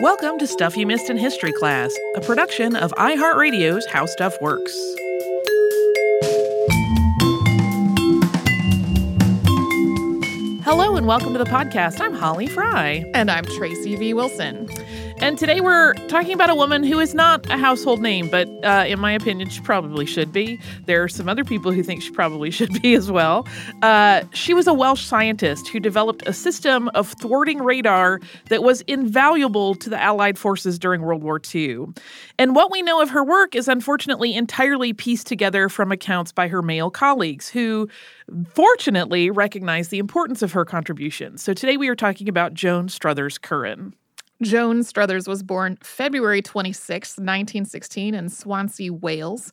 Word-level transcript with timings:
Welcome 0.00 0.38
to 0.38 0.46
Stuff 0.46 0.76
You 0.76 0.86
Missed 0.86 1.10
in 1.10 1.16
History 1.16 1.50
Class, 1.50 1.92
a 2.14 2.20
production 2.20 2.76
of 2.76 2.92
iHeartRadio's 2.92 3.84
How 3.86 4.06
Stuff 4.06 4.40
Works. 4.40 4.72
Hello 10.62 10.94
and 10.94 11.08
welcome 11.08 11.32
to 11.32 11.38
the 11.40 11.50
podcast. 11.50 12.00
I'm 12.00 12.14
Holly 12.14 12.46
Fry. 12.46 13.04
And 13.12 13.28
I'm 13.28 13.44
Tracy 13.44 13.96
V. 13.96 14.14
Wilson. 14.14 14.68
And 15.20 15.36
today 15.36 15.60
we're 15.60 15.94
talking 16.06 16.32
about 16.32 16.48
a 16.48 16.54
woman 16.54 16.84
who 16.84 17.00
is 17.00 17.12
not 17.12 17.44
a 17.50 17.58
household 17.58 18.00
name, 18.00 18.30
but 18.30 18.48
uh, 18.64 18.84
in 18.86 19.00
my 19.00 19.12
opinion, 19.12 19.50
she 19.50 19.60
probably 19.60 20.06
should 20.06 20.32
be. 20.32 20.60
There 20.86 21.02
are 21.02 21.08
some 21.08 21.28
other 21.28 21.42
people 21.42 21.72
who 21.72 21.82
think 21.82 22.02
she 22.02 22.10
probably 22.10 22.50
should 22.52 22.80
be 22.80 22.94
as 22.94 23.10
well. 23.10 23.46
Uh, 23.82 24.22
she 24.32 24.54
was 24.54 24.68
a 24.68 24.72
Welsh 24.72 25.04
scientist 25.04 25.68
who 25.68 25.80
developed 25.80 26.22
a 26.26 26.32
system 26.32 26.88
of 26.90 27.12
thwarting 27.20 27.58
radar 27.58 28.20
that 28.48 28.62
was 28.62 28.82
invaluable 28.82 29.74
to 29.74 29.90
the 29.90 30.00
Allied 30.00 30.38
forces 30.38 30.78
during 30.78 31.02
World 31.02 31.24
War 31.24 31.40
II. 31.52 31.86
And 32.38 32.54
what 32.54 32.70
we 32.70 32.80
know 32.80 33.02
of 33.02 33.10
her 33.10 33.24
work 33.24 33.56
is 33.56 33.66
unfortunately 33.66 34.36
entirely 34.36 34.92
pieced 34.92 35.26
together 35.26 35.68
from 35.68 35.90
accounts 35.90 36.30
by 36.30 36.46
her 36.46 36.62
male 36.62 36.90
colleagues 36.90 37.48
who 37.48 37.88
fortunately 38.54 39.30
recognized 39.30 39.90
the 39.90 39.98
importance 39.98 40.42
of 40.42 40.52
her 40.52 40.64
contributions. 40.64 41.42
So 41.42 41.54
today 41.54 41.76
we 41.76 41.88
are 41.88 41.96
talking 41.96 42.28
about 42.28 42.54
Joan 42.54 42.88
Strothers 42.88 43.36
Curran. 43.36 43.94
Joan 44.42 44.82
Strothers 44.82 45.26
was 45.26 45.42
born 45.42 45.78
February 45.82 46.42
26, 46.42 47.18
1916, 47.18 48.14
in 48.14 48.28
Swansea, 48.28 48.92
Wales. 48.92 49.50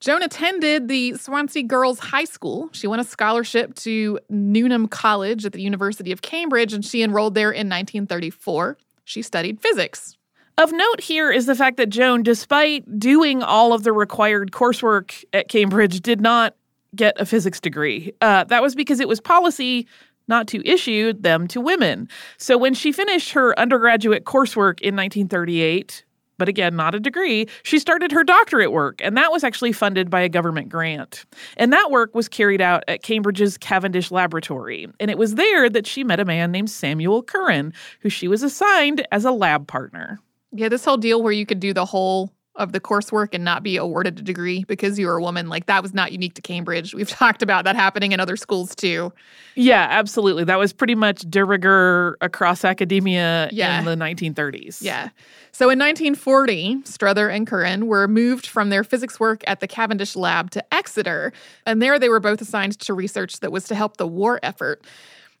Joan 0.00 0.22
attended 0.22 0.88
the 0.88 1.14
Swansea 1.14 1.62
Girls 1.62 1.98
High 1.98 2.24
School. 2.24 2.68
She 2.72 2.86
won 2.86 3.00
a 3.00 3.04
scholarship 3.04 3.74
to 3.76 4.18
Newnham 4.28 4.88
College 4.88 5.46
at 5.46 5.52
the 5.52 5.62
University 5.62 6.12
of 6.12 6.20
Cambridge, 6.20 6.74
and 6.74 6.84
she 6.84 7.02
enrolled 7.02 7.34
there 7.34 7.50
in 7.50 7.68
1934. 7.68 8.76
She 9.04 9.22
studied 9.22 9.60
physics. 9.60 10.16
Of 10.58 10.72
note 10.72 11.00
here 11.00 11.30
is 11.30 11.46
the 11.46 11.54
fact 11.54 11.76
that 11.78 11.90
Joan, 11.90 12.22
despite 12.22 12.98
doing 12.98 13.42
all 13.42 13.72
of 13.72 13.84
the 13.84 13.92
required 13.92 14.52
coursework 14.52 15.24
at 15.32 15.48
Cambridge, 15.48 16.00
did 16.00 16.20
not 16.20 16.54
get 16.94 17.18
a 17.20 17.26
physics 17.26 17.60
degree. 17.60 18.12
Uh, 18.20 18.44
that 18.44 18.62
was 18.62 18.74
because 18.74 19.00
it 19.00 19.08
was 19.08 19.20
policy 19.20 19.86
not 20.28 20.46
to 20.48 20.66
issue 20.68 21.12
them 21.12 21.46
to 21.48 21.60
women. 21.60 22.08
So 22.38 22.58
when 22.58 22.74
she 22.74 22.92
finished 22.92 23.32
her 23.32 23.58
undergraduate 23.58 24.24
coursework 24.24 24.80
in 24.80 24.96
1938, 24.96 26.04
but 26.38 26.48
again, 26.48 26.76
not 26.76 26.94
a 26.94 27.00
degree, 27.00 27.46
she 27.62 27.78
started 27.78 28.12
her 28.12 28.22
doctorate 28.22 28.72
work, 28.72 29.00
and 29.02 29.16
that 29.16 29.32
was 29.32 29.42
actually 29.42 29.72
funded 29.72 30.10
by 30.10 30.20
a 30.20 30.28
government 30.28 30.68
grant. 30.68 31.24
And 31.56 31.72
that 31.72 31.90
work 31.90 32.14
was 32.14 32.28
carried 32.28 32.60
out 32.60 32.84
at 32.88 33.02
Cambridge's 33.02 33.56
Cavendish 33.56 34.10
Laboratory. 34.10 34.86
And 35.00 35.10
it 35.10 35.18
was 35.18 35.36
there 35.36 35.70
that 35.70 35.86
she 35.86 36.04
met 36.04 36.20
a 36.20 36.24
man 36.24 36.52
named 36.52 36.70
Samuel 36.70 37.22
Curran, 37.22 37.72
who 38.00 38.10
she 38.10 38.28
was 38.28 38.42
assigned 38.42 39.06
as 39.12 39.24
a 39.24 39.32
lab 39.32 39.66
partner. 39.66 40.20
Yeah, 40.52 40.68
this 40.68 40.84
whole 40.84 40.96
deal 40.96 41.22
where 41.22 41.32
you 41.32 41.46
could 41.46 41.60
do 41.60 41.72
the 41.72 41.84
whole 41.84 42.32
of 42.56 42.72
the 42.72 42.80
coursework 42.80 43.28
and 43.32 43.44
not 43.44 43.62
be 43.62 43.76
awarded 43.76 44.18
a 44.18 44.22
degree 44.22 44.64
because 44.64 44.98
you 44.98 45.06
were 45.06 45.16
a 45.16 45.22
woman. 45.22 45.48
Like 45.48 45.66
that 45.66 45.82
was 45.82 45.94
not 45.94 46.12
unique 46.12 46.34
to 46.34 46.42
Cambridge. 46.42 46.94
We've 46.94 47.08
talked 47.24 47.42
about 47.42 47.64
that 47.64 47.76
happening 47.76 48.12
in 48.12 48.20
other 48.20 48.36
schools 48.36 48.74
too. 48.74 49.12
Yeah, 49.54 49.86
absolutely. 49.90 50.44
That 50.44 50.58
was 50.58 50.72
pretty 50.72 50.94
much 50.94 51.20
de 51.28 51.44
rigueur 51.44 52.16
across 52.20 52.64
academia 52.64 53.48
yeah. 53.52 53.78
in 53.78 53.84
the 53.84 53.96
1930s. 53.96 54.82
Yeah. 54.82 55.10
So 55.52 55.70
in 55.70 55.78
1940, 55.78 56.82
Struther 56.82 57.34
and 57.34 57.46
Curran 57.46 57.86
were 57.86 58.06
moved 58.06 58.46
from 58.46 58.68
their 58.68 58.84
physics 58.84 59.18
work 59.18 59.42
at 59.46 59.60
the 59.60 59.66
Cavendish 59.66 60.14
lab 60.14 60.50
to 60.50 60.74
Exeter, 60.74 61.32
and 61.64 61.80
there 61.80 61.98
they 61.98 62.10
were 62.10 62.20
both 62.20 62.42
assigned 62.42 62.78
to 62.80 62.92
research 62.92 63.40
that 63.40 63.50
was 63.50 63.64
to 63.64 63.74
help 63.74 63.96
the 63.96 64.06
war 64.06 64.38
effort. 64.42 64.82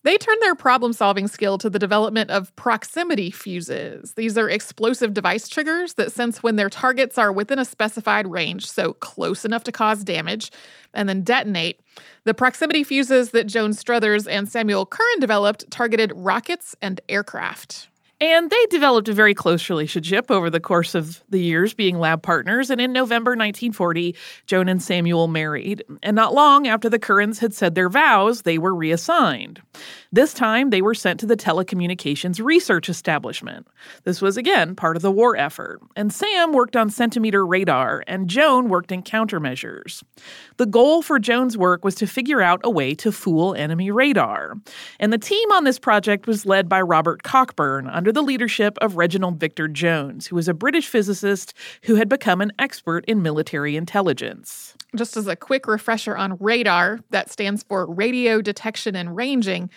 They 0.06 0.16
turned 0.16 0.40
their 0.40 0.54
problem 0.54 0.92
solving 0.92 1.26
skill 1.26 1.58
to 1.58 1.68
the 1.68 1.80
development 1.80 2.30
of 2.30 2.54
proximity 2.54 3.32
fuses. 3.32 4.14
These 4.14 4.38
are 4.38 4.48
explosive 4.48 5.12
device 5.12 5.48
triggers 5.48 5.94
that 5.94 6.12
sense 6.12 6.44
when 6.44 6.54
their 6.54 6.70
targets 6.70 7.18
are 7.18 7.32
within 7.32 7.58
a 7.58 7.64
specified 7.64 8.28
range, 8.28 8.70
so 8.70 8.92
close 8.92 9.44
enough 9.44 9.64
to 9.64 9.72
cause 9.72 10.04
damage, 10.04 10.52
and 10.94 11.08
then 11.08 11.22
detonate. 11.22 11.80
The 12.22 12.34
proximity 12.34 12.84
fuses 12.84 13.32
that 13.32 13.48
Joan 13.48 13.72
Strothers 13.72 14.28
and 14.28 14.48
Samuel 14.48 14.86
Curran 14.86 15.18
developed 15.18 15.68
targeted 15.72 16.12
rockets 16.14 16.76
and 16.80 17.00
aircraft. 17.08 17.88
And 18.18 18.48
they 18.48 18.66
developed 18.70 19.08
a 19.08 19.12
very 19.12 19.34
close 19.34 19.68
relationship 19.68 20.30
over 20.30 20.48
the 20.48 20.60
course 20.60 20.94
of 20.94 21.22
the 21.28 21.38
years 21.38 21.74
being 21.74 21.98
lab 21.98 22.22
partners. 22.22 22.70
And 22.70 22.80
in 22.80 22.94
November 22.94 23.32
1940, 23.32 24.16
Joan 24.46 24.68
and 24.68 24.82
Samuel 24.82 25.28
married. 25.28 25.84
And 26.02 26.16
not 26.16 26.32
long 26.32 26.66
after 26.66 26.88
the 26.88 26.98
Currans 26.98 27.40
had 27.40 27.52
said 27.52 27.74
their 27.74 27.90
vows, 27.90 28.42
they 28.42 28.56
were 28.56 28.74
reassigned. 28.74 29.60
This 30.12 30.32
time, 30.32 30.70
they 30.70 30.82
were 30.82 30.94
sent 30.94 31.20
to 31.20 31.26
the 31.26 31.36
Telecommunications 31.36 32.42
Research 32.42 32.88
Establishment. 32.88 33.66
This 34.04 34.22
was, 34.22 34.36
again, 34.36 34.76
part 34.76 34.96
of 34.96 35.02
the 35.02 35.10
war 35.10 35.36
effort. 35.36 35.80
And 35.96 36.12
Sam 36.12 36.52
worked 36.52 36.76
on 36.76 36.90
centimeter 36.90 37.44
radar, 37.44 38.04
and 38.06 38.28
Joan 38.28 38.68
worked 38.68 38.92
in 38.92 39.02
countermeasures. 39.02 40.02
The 40.58 40.66
goal 40.66 41.02
for 41.02 41.18
Joan's 41.18 41.58
work 41.58 41.84
was 41.84 41.94
to 41.96 42.06
figure 42.06 42.40
out 42.40 42.60
a 42.62 42.70
way 42.70 42.94
to 42.94 43.10
fool 43.10 43.54
enemy 43.54 43.90
radar. 43.90 44.54
And 45.00 45.12
the 45.12 45.18
team 45.18 45.50
on 45.52 45.64
this 45.64 45.78
project 45.78 46.26
was 46.26 46.46
led 46.46 46.68
by 46.68 46.80
Robert 46.80 47.22
Cockburn 47.22 47.88
under 47.88 48.12
the 48.12 48.22
leadership 48.22 48.78
of 48.80 48.96
Reginald 48.96 49.40
Victor 49.40 49.68
Jones, 49.68 50.26
who 50.28 50.36
was 50.36 50.48
a 50.48 50.54
British 50.54 50.86
physicist 50.86 51.52
who 51.82 51.96
had 51.96 52.08
become 52.08 52.40
an 52.40 52.52
expert 52.58 53.04
in 53.06 53.22
military 53.22 53.76
intelligence. 53.76 54.74
Just 54.96 55.16
as 55.16 55.26
a 55.26 55.36
quick 55.36 55.66
refresher 55.66 56.16
on 56.16 56.36
radar, 56.40 57.00
that 57.10 57.30
stands 57.30 57.62
for 57.62 57.86
radio 57.86 58.40
detection 58.40 58.96
and 58.96 59.14
ranging. 59.14 59.70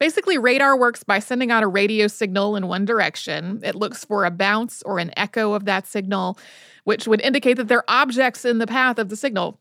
Basically, 0.00 0.36
radar 0.36 0.76
works 0.76 1.04
by 1.04 1.20
sending 1.20 1.52
out 1.52 1.62
a 1.62 1.68
radio 1.68 2.08
signal 2.08 2.56
in 2.56 2.66
one 2.66 2.84
direction. 2.84 3.60
It 3.62 3.76
looks 3.76 4.04
for 4.04 4.24
a 4.24 4.30
bounce 4.30 4.82
or 4.82 4.98
an 4.98 5.12
echo 5.16 5.52
of 5.52 5.64
that 5.66 5.86
signal, 5.86 6.38
which 6.82 7.06
would 7.06 7.20
indicate 7.20 7.56
that 7.58 7.68
there 7.68 7.78
are 7.78 8.02
objects 8.02 8.44
in 8.44 8.58
the 8.58 8.66
path 8.66 8.98
of 8.98 9.08
the 9.08 9.16
signal. 9.16 9.60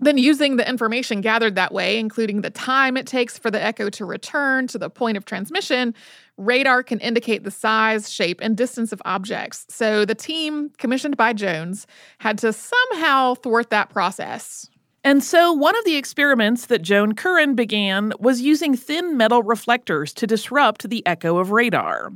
Then, 0.00 0.18
using 0.18 0.56
the 0.56 0.68
information 0.68 1.20
gathered 1.22 1.54
that 1.54 1.72
way, 1.72 1.98
including 1.98 2.42
the 2.42 2.50
time 2.50 2.96
it 2.96 3.06
takes 3.06 3.38
for 3.38 3.50
the 3.50 3.62
echo 3.62 3.88
to 3.90 4.04
return 4.04 4.66
to 4.68 4.78
the 4.78 4.90
point 4.90 5.16
of 5.16 5.24
transmission, 5.24 5.94
radar 6.36 6.82
can 6.82 7.00
indicate 7.00 7.44
the 7.44 7.50
size, 7.50 8.10
shape, 8.10 8.40
and 8.42 8.56
distance 8.56 8.92
of 8.92 9.00
objects. 9.04 9.66
So, 9.68 10.04
the 10.04 10.14
team, 10.14 10.70
commissioned 10.78 11.16
by 11.16 11.32
Jones, 11.32 11.86
had 12.18 12.38
to 12.38 12.52
somehow 12.52 13.34
thwart 13.34 13.70
that 13.70 13.90
process. 13.90 14.68
And 15.06 15.22
so, 15.22 15.52
one 15.52 15.76
of 15.76 15.84
the 15.84 15.96
experiments 15.96 16.66
that 16.66 16.80
Joan 16.80 17.14
Curran 17.14 17.54
began 17.54 18.14
was 18.18 18.40
using 18.40 18.74
thin 18.74 19.18
metal 19.18 19.42
reflectors 19.42 20.14
to 20.14 20.26
disrupt 20.26 20.88
the 20.88 21.06
echo 21.06 21.36
of 21.36 21.50
radar. 21.50 22.10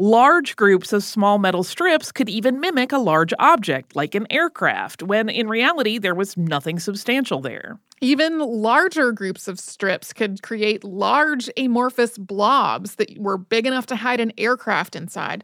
Large 0.00 0.56
groups 0.56 0.92
of 0.92 1.04
small 1.04 1.38
metal 1.38 1.62
strips 1.62 2.10
could 2.10 2.28
even 2.28 2.58
mimic 2.58 2.90
a 2.90 2.98
large 2.98 3.32
object, 3.38 3.94
like 3.94 4.16
an 4.16 4.26
aircraft, 4.30 5.04
when 5.04 5.28
in 5.28 5.48
reality 5.48 5.96
there 5.96 6.14
was 6.14 6.36
nothing 6.36 6.80
substantial 6.80 7.40
there. 7.40 7.78
Even 8.04 8.38
larger 8.38 9.12
groups 9.12 9.48
of 9.48 9.58
strips 9.58 10.12
could 10.12 10.42
create 10.42 10.84
large 10.84 11.48
amorphous 11.56 12.18
blobs 12.18 12.96
that 12.96 13.18
were 13.18 13.38
big 13.38 13.66
enough 13.66 13.86
to 13.86 13.96
hide 13.96 14.20
an 14.20 14.30
aircraft 14.36 14.94
inside. 14.94 15.42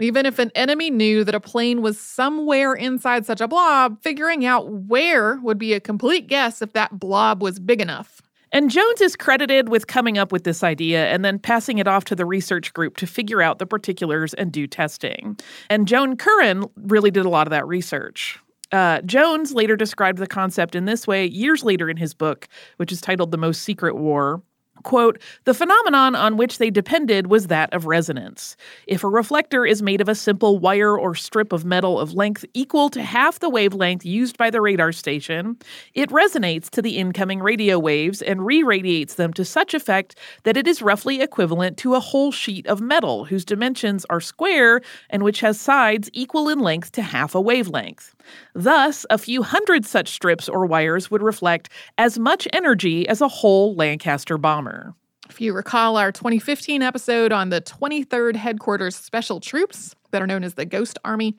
Even 0.00 0.24
if 0.24 0.38
an 0.38 0.50
enemy 0.54 0.88
knew 0.88 1.24
that 1.24 1.34
a 1.34 1.40
plane 1.40 1.82
was 1.82 2.00
somewhere 2.00 2.72
inside 2.72 3.26
such 3.26 3.42
a 3.42 3.46
blob, 3.46 4.00
figuring 4.00 4.46
out 4.46 4.66
where 4.66 5.38
would 5.42 5.58
be 5.58 5.74
a 5.74 5.78
complete 5.80 6.26
guess 6.26 6.62
if 6.62 6.72
that 6.72 6.98
blob 6.98 7.42
was 7.42 7.58
big 7.58 7.82
enough. 7.82 8.22
And 8.50 8.70
Jones 8.70 9.02
is 9.02 9.14
credited 9.14 9.68
with 9.68 9.86
coming 9.86 10.16
up 10.16 10.32
with 10.32 10.44
this 10.44 10.62
idea 10.62 11.08
and 11.08 11.22
then 11.22 11.38
passing 11.38 11.76
it 11.76 11.86
off 11.86 12.06
to 12.06 12.16
the 12.16 12.24
research 12.24 12.72
group 12.72 12.96
to 12.96 13.06
figure 13.06 13.42
out 13.42 13.58
the 13.58 13.66
particulars 13.66 14.32
and 14.32 14.50
do 14.50 14.66
testing. 14.66 15.38
And 15.68 15.86
Joan 15.86 16.16
Curran 16.16 16.64
really 16.76 17.10
did 17.10 17.26
a 17.26 17.28
lot 17.28 17.46
of 17.46 17.50
that 17.50 17.68
research. 17.68 18.38
Uh, 18.72 19.00
Jones 19.02 19.52
later 19.52 19.76
described 19.76 20.18
the 20.18 20.26
concept 20.26 20.74
in 20.74 20.84
this 20.84 21.06
way 21.06 21.26
years 21.26 21.64
later 21.64 21.90
in 21.90 21.96
his 21.96 22.14
book, 22.14 22.48
which 22.76 22.92
is 22.92 23.00
titled 23.00 23.30
The 23.30 23.38
Most 23.38 23.62
Secret 23.62 23.96
War. 23.96 24.42
Quote, 24.82 25.20
the 25.44 25.54
phenomenon 25.54 26.14
on 26.14 26.36
which 26.36 26.58
they 26.58 26.70
depended 26.70 27.26
was 27.26 27.48
that 27.48 27.72
of 27.74 27.86
resonance. 27.86 28.56
If 28.86 29.04
a 29.04 29.08
reflector 29.08 29.66
is 29.66 29.82
made 29.82 30.00
of 30.00 30.08
a 30.08 30.14
simple 30.14 30.58
wire 30.58 30.98
or 30.98 31.14
strip 31.14 31.52
of 31.52 31.64
metal 31.64 32.00
of 32.00 32.14
length 32.14 32.46
equal 32.54 32.88
to 32.90 33.02
half 33.02 33.40
the 33.40 33.50
wavelength 33.50 34.06
used 34.06 34.38
by 34.38 34.48
the 34.48 34.60
radar 34.60 34.92
station, 34.92 35.58
it 35.94 36.08
resonates 36.10 36.70
to 36.70 36.82
the 36.82 36.96
incoming 36.96 37.40
radio 37.40 37.78
waves 37.78 38.22
and 38.22 38.46
re 38.46 38.62
radiates 38.62 39.14
them 39.14 39.32
to 39.34 39.44
such 39.44 39.74
effect 39.74 40.16
that 40.44 40.56
it 40.56 40.66
is 40.66 40.80
roughly 40.80 41.20
equivalent 41.20 41.76
to 41.78 41.94
a 41.94 42.00
whole 42.00 42.32
sheet 42.32 42.66
of 42.66 42.80
metal 42.80 43.26
whose 43.26 43.44
dimensions 43.44 44.06
are 44.08 44.20
square 44.20 44.80
and 45.10 45.22
which 45.22 45.40
has 45.40 45.60
sides 45.60 46.08
equal 46.14 46.48
in 46.48 46.58
length 46.58 46.92
to 46.92 47.02
half 47.02 47.34
a 47.34 47.40
wavelength. 47.40 48.14
Thus, 48.54 49.06
a 49.10 49.18
few 49.18 49.42
hundred 49.42 49.84
such 49.84 50.08
strips 50.08 50.48
or 50.48 50.66
wires 50.66 51.10
would 51.10 51.22
reflect 51.22 51.68
as 51.98 52.18
much 52.18 52.46
energy 52.52 53.08
as 53.08 53.20
a 53.20 53.28
whole 53.28 53.74
Lancaster 53.74 54.38
bomber. 54.38 54.94
If 55.28 55.40
you 55.40 55.52
recall 55.52 55.96
our 55.96 56.10
2015 56.10 56.82
episode 56.82 57.32
on 57.32 57.50
the 57.50 57.60
23rd 57.60 58.34
Headquarters 58.36 58.96
Special 58.96 59.38
Troops, 59.38 59.94
better 60.10 60.26
known 60.26 60.42
as 60.42 60.54
the 60.54 60.66
Ghost 60.66 60.98
Army, 61.04 61.36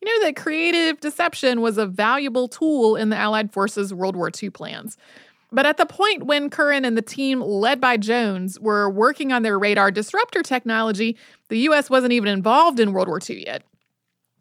you 0.00 0.06
know 0.06 0.26
that 0.26 0.36
creative 0.36 1.00
deception 1.00 1.60
was 1.60 1.78
a 1.78 1.86
valuable 1.86 2.48
tool 2.48 2.96
in 2.96 3.10
the 3.10 3.16
Allied 3.16 3.52
forces' 3.52 3.94
World 3.94 4.16
War 4.16 4.30
II 4.42 4.50
plans. 4.50 4.96
But 5.50 5.66
at 5.66 5.76
the 5.76 5.86
point 5.86 6.24
when 6.26 6.50
Curran 6.50 6.84
and 6.84 6.96
the 6.96 7.02
team 7.02 7.40
led 7.40 7.80
by 7.80 7.96
Jones 7.96 8.60
were 8.60 8.90
working 8.90 9.32
on 9.32 9.42
their 9.42 9.58
radar 9.58 9.90
disruptor 9.90 10.42
technology, 10.42 11.16
the 11.48 11.58
US 11.70 11.88
wasn't 11.88 12.12
even 12.12 12.28
involved 12.28 12.78
in 12.78 12.92
World 12.92 13.08
War 13.08 13.20
II 13.28 13.44
yet. 13.46 13.62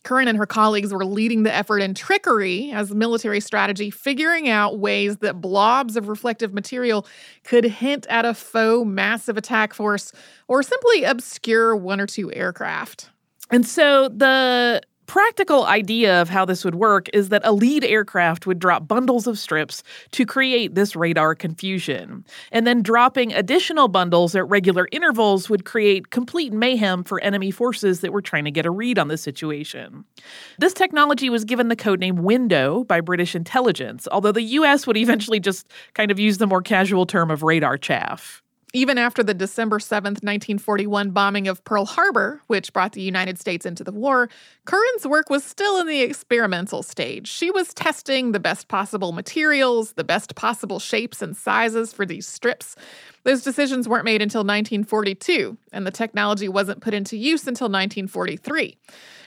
Curran 0.08 0.30
and 0.30 0.38
her 0.38 0.46
colleagues 0.46 0.94
were 0.94 1.04
leading 1.04 1.44
the 1.44 1.54
effort 1.54 1.80
in 1.80 1.94
trickery 1.94 2.72
as 2.72 2.96
military 2.96 3.42
strategy, 3.42 3.92
figuring 3.92 4.48
out 4.48 4.80
ways 4.80 5.18
that 5.18 5.42
blobs 5.42 5.98
of 5.98 6.08
reflective 6.08 6.54
material 6.54 7.06
could 7.44 7.66
hint 7.66 8.08
at 8.10 8.24
a 8.24 8.34
faux 8.34 8.88
massive 8.88 9.36
attack 9.36 9.74
force 9.74 10.14
or 10.48 10.64
simply 10.64 11.04
obscure 11.04 11.76
one 11.76 12.00
or 12.00 12.08
two 12.08 12.32
aircraft. 12.32 13.10
And 13.52 13.66
so 13.66 14.08
the 14.08 14.82
practical 15.08 15.66
idea 15.66 16.22
of 16.22 16.30
how 16.30 16.46
this 16.46 16.64
would 16.64 16.76
work 16.76 17.10
is 17.14 17.30
that 17.30 17.42
a 17.44 17.54
lead 17.54 17.84
aircraft 17.84 18.46
would 18.46 18.60
drop 18.60 18.88
bundles 18.88 19.26
of 19.26 19.40
strips 19.40 19.82
to 20.12 20.26
create 20.26 20.76
this 20.76 20.96
radar 20.96 21.34
confusion. 21.34 22.26
And 22.52 22.68
then 22.68 22.84
dropping 22.84 23.34
additional 23.34 23.88
bundles 23.88 24.36
at 24.36 24.48
regular 24.48 24.88
intervals 24.92 25.50
would 25.50 25.66
create 25.66 26.12
complete 26.12 26.54
mayhem 26.54 27.04
for 27.04 27.20
enemy 27.22 27.52
forces 27.52 28.02
that 28.02 28.14
were 28.14 28.22
trying 28.22 28.46
to 28.46 28.52
get 28.52 28.66
a 28.66 28.72
read 28.72 29.00
on 29.00 29.08
the 29.08 29.18
situation. 29.18 30.04
This 30.60 30.74
technology 30.74 31.30
was 31.30 31.46
given 31.46 31.70
the 31.70 31.76
codename 31.76 32.20
Window 32.20 32.84
by 32.84 33.02
British 33.02 33.34
intelligence, 33.34 34.08
although 34.12 34.34
the 34.34 34.42
US 34.42 34.86
would 34.86 34.98
eventually 34.98 35.40
just 35.40 35.68
kind 35.94 36.12
of 36.12 36.20
use 36.20 36.38
the 36.38 36.48
more 36.48 36.62
casual 36.62 37.06
term 37.06 37.32
of 37.32 37.44
radar 37.44 37.78
chaff. 37.78 38.44
Even 38.78 39.00
after 39.00 39.24
the 39.24 39.34
December 39.34 39.80
7th, 39.80 40.22
1941 40.22 41.10
bombing 41.10 41.48
of 41.48 41.64
Pearl 41.64 41.86
Harbor, 41.86 42.44
which 42.46 42.72
brought 42.74 42.92
the 42.92 43.02
United 43.02 43.40
States 43.40 43.66
into 43.66 43.84
the 43.84 43.92
war, 43.92 44.30
Curran's 44.66 45.08
work 45.08 45.32
was 45.32 45.44
still 45.44 45.80
in 45.80 45.88
the 45.88 46.02
experimental 46.02 46.84
stage. 46.84 47.28
She 47.28 47.50
was 47.50 47.74
testing 47.74 48.34
the 48.34 48.40
best 48.40 48.68
possible 48.68 49.14
materials, 49.14 49.94
the 49.94 50.04
best 50.04 50.36
possible 50.36 50.78
shapes 50.78 51.24
and 51.24 51.36
sizes 51.36 51.92
for 51.92 52.06
these 52.06 52.28
strips. 52.28 52.76
Those 53.24 53.42
decisions 53.42 53.90
weren't 53.90 54.06
made 54.06 54.22
until 54.22 54.42
1942, 54.42 55.58
and 55.74 55.88
the 55.88 55.90
technology 55.90 56.48
wasn't 56.48 56.82
put 56.82 56.94
into 56.94 57.18
use 57.18 57.48
until 57.48 57.70
1943. 57.70 58.78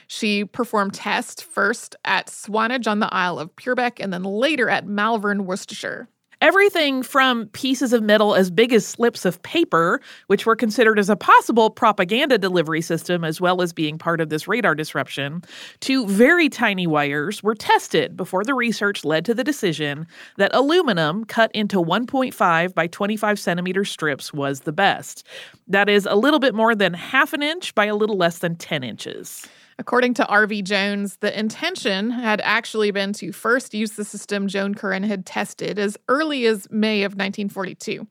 She 0.07 0.45
performed 0.45 0.93
tests 0.93 1.41
first 1.41 1.97
at 2.05 2.29
Swanage 2.29 2.87
on 2.87 2.99
the 2.99 3.13
Isle 3.13 3.37
of 3.37 3.53
Purbeck 3.57 3.99
and 3.99 4.13
then 4.13 4.23
later 4.23 4.69
at 4.69 4.87
Malvern, 4.87 5.45
Worcestershire. 5.45 6.07
Everything 6.41 7.03
from 7.03 7.45
pieces 7.49 7.93
of 7.93 8.01
metal 8.01 8.33
as 8.33 8.49
big 8.49 8.73
as 8.73 8.83
slips 8.83 9.25
of 9.25 9.39
paper, 9.43 10.01
which 10.25 10.47
were 10.47 10.55
considered 10.55 10.97
as 10.97 11.07
a 11.07 11.15
possible 11.15 11.69
propaganda 11.69 12.35
delivery 12.39 12.81
system 12.81 13.23
as 13.23 13.39
well 13.39 13.61
as 13.61 13.71
being 13.71 13.99
part 13.99 14.19
of 14.19 14.29
this 14.29 14.47
radar 14.47 14.73
disruption, 14.73 15.43
to 15.81 16.07
very 16.07 16.49
tiny 16.49 16.87
wires 16.87 17.43
were 17.43 17.53
tested 17.53 18.17
before 18.17 18.43
the 18.43 18.55
research 18.55 19.05
led 19.05 19.23
to 19.23 19.35
the 19.35 19.43
decision 19.43 20.07
that 20.37 20.49
aluminum 20.55 21.25
cut 21.25 21.51
into 21.53 21.77
1.5 21.77 22.73
by 22.73 22.87
25 22.87 23.39
centimeter 23.39 23.85
strips 23.85 24.33
was 24.33 24.61
the 24.61 24.73
best. 24.73 25.23
That 25.67 25.89
is 25.89 26.07
a 26.07 26.15
little 26.15 26.39
bit 26.39 26.55
more 26.55 26.73
than 26.73 26.95
half 26.95 27.33
an 27.33 27.43
inch 27.43 27.75
by 27.75 27.85
a 27.85 27.95
little 27.95 28.17
less 28.17 28.39
than 28.39 28.55
10 28.55 28.83
inches. 28.83 29.47
According 29.81 30.13
to 30.13 30.27
R.V. 30.27 30.61
Jones, 30.61 31.17
the 31.21 31.37
intention 31.37 32.11
had 32.11 32.39
actually 32.41 32.91
been 32.91 33.13
to 33.13 33.31
first 33.31 33.73
use 33.73 33.93
the 33.93 34.05
system 34.05 34.47
Joan 34.47 34.75
Curran 34.75 35.01
had 35.01 35.25
tested 35.25 35.79
as 35.79 35.97
early 36.07 36.45
as 36.45 36.69
May 36.69 37.01
of 37.01 37.13
1942. 37.13 38.05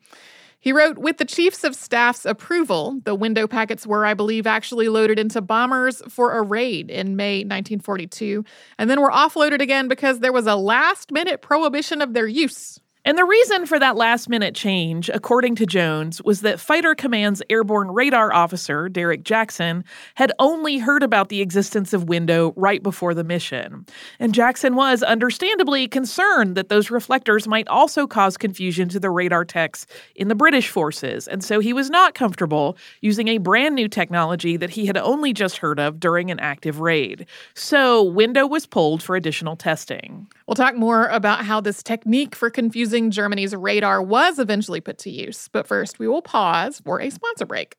He 0.59 0.73
wrote, 0.73 0.99
with 0.99 1.19
the 1.19 1.25
Chiefs 1.25 1.63
of 1.63 1.77
Staff's 1.77 2.27
approval, 2.27 2.99
the 3.05 3.15
window 3.15 3.47
packets 3.47 3.87
were, 3.87 4.05
I 4.05 4.15
believe, 4.15 4.49
actually 4.49 4.89
loaded 4.89 5.21
into 5.21 5.41
bombers 5.41 6.03
for 6.09 6.33
a 6.33 6.43
raid 6.43 6.91
in 6.91 7.15
May 7.15 7.45
1942, 7.45 8.45
and 8.77 8.91
then 8.91 9.01
were 9.01 9.13
offloaded 9.13 9.61
again 9.61 9.87
because 9.87 10.19
there 10.19 10.33
was 10.33 10.49
a 10.49 10.57
last 10.57 11.13
minute 11.13 11.41
prohibition 11.41 12.03
of 12.03 12.15
their 12.15 12.27
use. 12.27 12.81
And 13.05 13.17
the 13.17 13.25
reason 13.25 13.65
for 13.65 13.79
that 13.79 13.97
last 13.97 14.29
minute 14.29 14.55
change, 14.55 15.09
according 15.09 15.55
to 15.57 15.65
Jones, 15.65 16.21
was 16.23 16.43
that 16.43 16.61
Fighter 16.61 16.95
Command's 16.95 17.43
airborne 17.49 17.91
radar 17.93 18.31
officer, 18.31 18.91
Derek 18.91 19.25
Jackson, 19.25 19.85
had 20.17 20.33
only 20.39 20.77
heard 20.77 21.03
about 21.03 21.31
the 21.31 21.41
existence 21.41 21.95
of 21.95 22.11
Window 22.11 22.53
right 22.57 22.83
before 22.83 23.15
the 23.15 23.25
mission. 23.25 23.87
And 24.19 24.35
Jackson 24.35 24.77
was 24.77 25.03
understandably 25.03 25.89
concerned 25.89 26.57
that 26.57 26.69
those 26.69 26.91
reflectors 26.91 27.49
might 27.49 27.67
also 27.69 28.07
cause 28.07 28.37
confusion 28.37 28.91
to 28.91 29.01
the 29.01 29.09
radar 29.09 29.47
techs 29.47 29.87
in 30.15 30.29
the 30.29 30.35
British 30.35 30.69
forces. 30.69 31.27
And 31.27 31.43
so 31.43 31.59
he 31.59 31.73
was 31.73 31.89
not 31.89 32.15
comfortable 32.15 32.77
using 33.01 33.29
a 33.29 33.39
brand 33.39 33.75
new 33.75 33.89
technology 33.89 34.59
that 34.59 34.71
he 34.71 34.85
had 34.85 34.99
only 34.99 35.33
just 35.33 35.57
heard 35.57 35.81
of 35.81 36.01
during 36.01 36.31
an 36.31 36.39
active 36.39 36.81
raid. 36.81 37.27
So 37.55 38.03
Window 38.03 38.47
was 38.47 38.67
pulled 38.67 39.03
for 39.03 39.17
additional 39.17 39.57
testing. 39.57 40.27
We'll 40.51 40.57
talk 40.57 40.75
more 40.75 41.07
about 41.07 41.45
how 41.45 41.61
this 41.61 41.81
technique 41.81 42.35
for 42.35 42.51
confusing 42.51 43.13
Germany's 43.13 43.55
radar 43.55 44.03
was 44.03 44.41
eventually 44.41 44.81
put 44.81 44.99
to 44.99 45.09
use. 45.09 45.49
But 45.53 45.65
first, 45.65 46.01
we 46.01 46.09
will 46.09 46.23
pause 46.23 46.83
for 46.85 47.01
a 47.01 47.09
sponsor 47.09 47.47
break. 47.47 47.77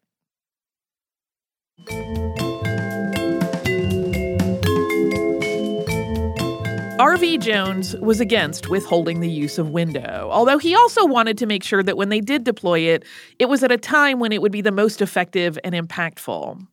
R.V. 6.97 7.39
Jones 7.39 7.97
was 7.97 8.21
against 8.21 8.69
withholding 8.69 9.19
the 9.19 9.29
use 9.29 9.57
of 9.57 9.71
window, 9.71 10.29
although 10.31 10.57
he 10.57 10.73
also 10.73 11.05
wanted 11.05 11.37
to 11.39 11.45
make 11.45 11.63
sure 11.63 11.83
that 11.83 11.97
when 11.97 12.07
they 12.07 12.21
did 12.21 12.45
deploy 12.45 12.79
it, 12.79 13.03
it 13.37 13.49
was 13.49 13.63
at 13.63 13.73
a 13.73 13.77
time 13.77 14.17
when 14.17 14.31
it 14.31 14.41
would 14.41 14.53
be 14.53 14.61
the 14.61 14.71
most 14.71 15.01
effective 15.01 15.59
and 15.65 15.75
impactful. 15.75 16.65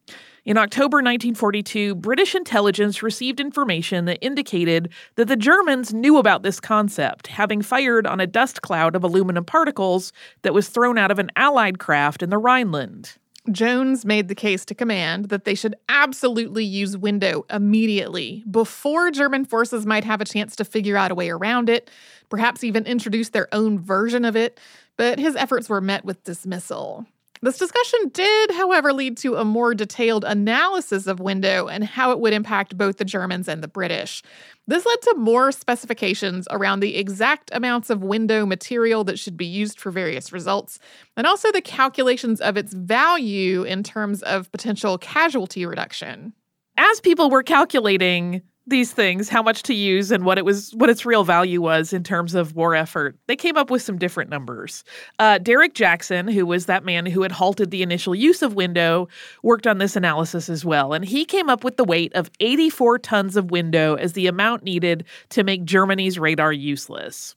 In 0.48 0.56
October 0.56 0.96
1942, 0.96 1.94
British 1.96 2.34
intelligence 2.34 3.02
received 3.02 3.38
information 3.38 4.06
that 4.06 4.24
indicated 4.24 4.88
that 5.16 5.28
the 5.28 5.36
Germans 5.36 5.92
knew 5.92 6.16
about 6.16 6.42
this 6.42 6.58
concept, 6.58 7.26
having 7.26 7.60
fired 7.60 8.06
on 8.06 8.18
a 8.18 8.26
dust 8.26 8.62
cloud 8.62 8.96
of 8.96 9.04
aluminum 9.04 9.44
particles 9.44 10.10
that 10.40 10.54
was 10.54 10.70
thrown 10.70 10.96
out 10.96 11.10
of 11.10 11.18
an 11.18 11.30
Allied 11.36 11.78
craft 11.78 12.22
in 12.22 12.30
the 12.30 12.38
Rhineland. 12.38 13.18
Jones 13.52 14.06
made 14.06 14.28
the 14.28 14.34
case 14.34 14.64
to 14.64 14.74
command 14.74 15.26
that 15.26 15.44
they 15.44 15.54
should 15.54 15.76
absolutely 15.90 16.64
use 16.64 16.96
window 16.96 17.44
immediately 17.50 18.42
before 18.50 19.10
German 19.10 19.44
forces 19.44 19.84
might 19.84 20.04
have 20.04 20.22
a 20.22 20.24
chance 20.24 20.56
to 20.56 20.64
figure 20.64 20.96
out 20.96 21.10
a 21.10 21.14
way 21.14 21.28
around 21.28 21.68
it, 21.68 21.90
perhaps 22.30 22.64
even 22.64 22.86
introduce 22.86 23.28
their 23.28 23.54
own 23.54 23.78
version 23.78 24.24
of 24.24 24.34
it. 24.34 24.58
But 24.96 25.18
his 25.18 25.36
efforts 25.36 25.68
were 25.68 25.82
met 25.82 26.06
with 26.06 26.24
dismissal. 26.24 27.06
This 27.40 27.58
discussion 27.58 28.08
did, 28.12 28.50
however, 28.52 28.92
lead 28.92 29.16
to 29.18 29.36
a 29.36 29.44
more 29.44 29.74
detailed 29.74 30.24
analysis 30.24 31.06
of 31.06 31.20
window 31.20 31.68
and 31.68 31.84
how 31.84 32.10
it 32.10 32.20
would 32.20 32.32
impact 32.32 32.76
both 32.76 32.96
the 32.96 33.04
Germans 33.04 33.48
and 33.48 33.62
the 33.62 33.68
British. 33.68 34.22
This 34.66 34.84
led 34.84 35.02
to 35.02 35.14
more 35.16 35.52
specifications 35.52 36.48
around 36.50 36.80
the 36.80 36.96
exact 36.96 37.50
amounts 37.52 37.90
of 37.90 38.02
window 38.02 38.44
material 38.44 39.04
that 39.04 39.18
should 39.18 39.36
be 39.36 39.46
used 39.46 39.78
for 39.78 39.90
various 39.90 40.32
results, 40.32 40.78
and 41.16 41.26
also 41.26 41.52
the 41.52 41.60
calculations 41.60 42.40
of 42.40 42.56
its 42.56 42.72
value 42.72 43.62
in 43.62 43.82
terms 43.82 44.22
of 44.22 44.50
potential 44.50 44.98
casualty 44.98 45.64
reduction. 45.64 46.32
As 46.76 47.00
people 47.00 47.30
were 47.30 47.42
calculating 47.42 48.42
these 48.70 48.92
things, 48.92 49.28
how 49.28 49.42
much 49.42 49.62
to 49.64 49.74
use 49.74 50.10
and 50.10 50.24
what 50.24 50.38
it 50.38 50.44
was, 50.44 50.72
what 50.74 50.90
its 50.90 51.04
real 51.04 51.24
value 51.24 51.60
was 51.60 51.92
in 51.92 52.02
terms 52.02 52.34
of 52.34 52.54
war 52.54 52.74
effort, 52.74 53.16
they 53.26 53.36
came 53.36 53.56
up 53.56 53.70
with 53.70 53.82
some 53.82 53.98
different 53.98 54.30
numbers. 54.30 54.84
Uh, 55.18 55.38
Derek 55.38 55.74
Jackson, 55.74 56.28
who 56.28 56.46
was 56.46 56.66
that 56.66 56.84
man 56.84 57.06
who 57.06 57.22
had 57.22 57.32
halted 57.32 57.70
the 57.70 57.82
initial 57.82 58.14
use 58.14 58.42
of 58.42 58.54
window, 58.54 59.08
worked 59.42 59.66
on 59.66 59.78
this 59.78 59.96
analysis 59.96 60.48
as 60.48 60.64
well, 60.64 60.92
and 60.92 61.04
he 61.04 61.24
came 61.24 61.48
up 61.48 61.64
with 61.64 61.76
the 61.76 61.84
weight 61.84 62.12
of 62.14 62.30
84 62.40 62.98
tons 62.98 63.36
of 63.36 63.50
window 63.50 63.94
as 63.94 64.12
the 64.12 64.26
amount 64.26 64.62
needed 64.62 65.04
to 65.30 65.44
make 65.44 65.64
Germany's 65.64 66.18
radar 66.18 66.52
useless. 66.52 67.34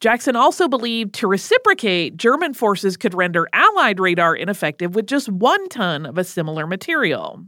Jackson 0.00 0.36
also 0.36 0.68
believed 0.68 1.14
to 1.14 1.26
reciprocate, 1.26 2.16
German 2.16 2.54
forces 2.54 2.96
could 2.96 3.14
render 3.14 3.48
Allied 3.52 4.00
radar 4.00 4.36
ineffective 4.36 4.94
with 4.94 5.06
just 5.06 5.28
one 5.28 5.68
ton 5.68 6.06
of 6.06 6.18
a 6.18 6.24
similar 6.24 6.66
material. 6.66 7.44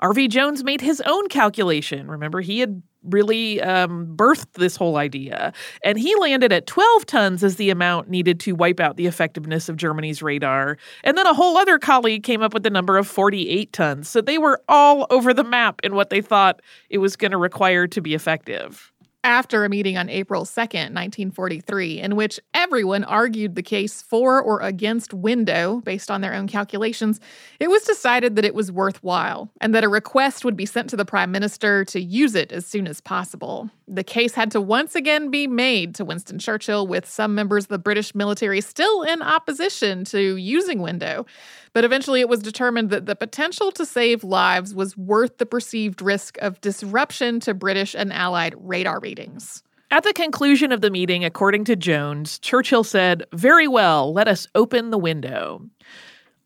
R.V. 0.00 0.28
Jones 0.28 0.64
made 0.64 0.80
his 0.80 1.00
own 1.02 1.28
calculation. 1.28 2.08
Remember, 2.08 2.40
he 2.40 2.58
had 2.58 2.82
really 3.04 3.60
um, 3.62 4.14
birthed 4.16 4.52
this 4.54 4.76
whole 4.76 4.96
idea. 4.96 5.52
And 5.84 5.98
he 5.98 6.14
landed 6.16 6.52
at 6.52 6.66
12 6.66 7.06
tons 7.06 7.44
as 7.44 7.56
the 7.56 7.70
amount 7.70 8.08
needed 8.08 8.40
to 8.40 8.52
wipe 8.52 8.80
out 8.80 8.96
the 8.96 9.06
effectiveness 9.06 9.68
of 9.68 9.76
Germany's 9.76 10.22
radar. 10.22 10.76
And 11.04 11.16
then 11.16 11.26
a 11.26 11.34
whole 11.34 11.56
other 11.56 11.78
colleague 11.78 12.22
came 12.22 12.42
up 12.42 12.52
with 12.52 12.62
the 12.62 12.70
number 12.70 12.98
of 12.98 13.06
48 13.06 13.72
tons. 13.72 14.08
So 14.08 14.20
they 14.20 14.38
were 14.38 14.62
all 14.68 15.06
over 15.10 15.32
the 15.32 15.44
map 15.44 15.80
in 15.82 15.94
what 15.94 16.10
they 16.10 16.20
thought 16.20 16.60
it 16.88 16.98
was 16.98 17.16
going 17.16 17.30
to 17.30 17.38
require 17.38 17.86
to 17.86 18.00
be 18.00 18.14
effective 18.14 18.92
after 19.24 19.64
a 19.64 19.68
meeting 19.68 19.98
on 19.98 20.08
April 20.08 20.44
2nd, 20.44 20.94
1943, 20.94 22.00
in 22.00 22.16
which 22.16 22.40
everyone 22.54 23.04
argued 23.04 23.54
the 23.54 23.62
case 23.62 24.00
for 24.02 24.40
or 24.40 24.60
against 24.60 25.12
window 25.12 25.80
based 25.84 26.10
on 26.10 26.20
their 26.20 26.34
own 26.34 26.46
calculations, 26.46 27.20
it 27.58 27.68
was 27.68 27.82
decided 27.82 28.36
that 28.36 28.44
it 28.44 28.54
was 28.54 28.72
worthwhile 28.72 29.50
and 29.60 29.74
that 29.74 29.84
a 29.84 29.88
request 29.88 30.44
would 30.44 30.56
be 30.56 30.66
sent 30.66 30.88
to 30.90 30.96
the 30.96 31.04
prime 31.04 31.30
minister 31.30 31.84
to 31.84 32.00
use 32.00 32.34
it 32.34 32.50
as 32.52 32.66
soon 32.66 32.86
as 32.86 33.00
possible. 33.00 33.70
The 33.92 34.04
case 34.04 34.34
had 34.34 34.52
to 34.52 34.60
once 34.60 34.94
again 34.94 35.32
be 35.32 35.48
made 35.48 35.96
to 35.96 36.04
Winston 36.04 36.38
Churchill, 36.38 36.86
with 36.86 37.08
some 37.08 37.34
members 37.34 37.64
of 37.64 37.70
the 37.70 37.78
British 37.78 38.14
military 38.14 38.60
still 38.60 39.02
in 39.02 39.20
opposition 39.20 40.04
to 40.04 40.36
using 40.36 40.80
window. 40.80 41.26
But 41.72 41.84
eventually, 41.84 42.20
it 42.20 42.28
was 42.28 42.38
determined 42.38 42.90
that 42.90 43.06
the 43.06 43.16
potential 43.16 43.72
to 43.72 43.84
save 43.84 44.22
lives 44.22 44.76
was 44.76 44.96
worth 44.96 45.38
the 45.38 45.46
perceived 45.46 46.02
risk 46.02 46.38
of 46.38 46.60
disruption 46.60 47.40
to 47.40 47.52
British 47.52 47.96
and 47.96 48.12
Allied 48.12 48.54
radar 48.58 49.00
readings. 49.00 49.64
At 49.90 50.04
the 50.04 50.12
conclusion 50.12 50.70
of 50.70 50.82
the 50.82 50.90
meeting, 50.90 51.24
according 51.24 51.64
to 51.64 51.74
Jones, 51.74 52.38
Churchill 52.38 52.84
said, 52.84 53.24
Very 53.32 53.66
well, 53.66 54.12
let 54.12 54.28
us 54.28 54.46
open 54.54 54.90
the 54.90 54.98
window. 54.98 55.68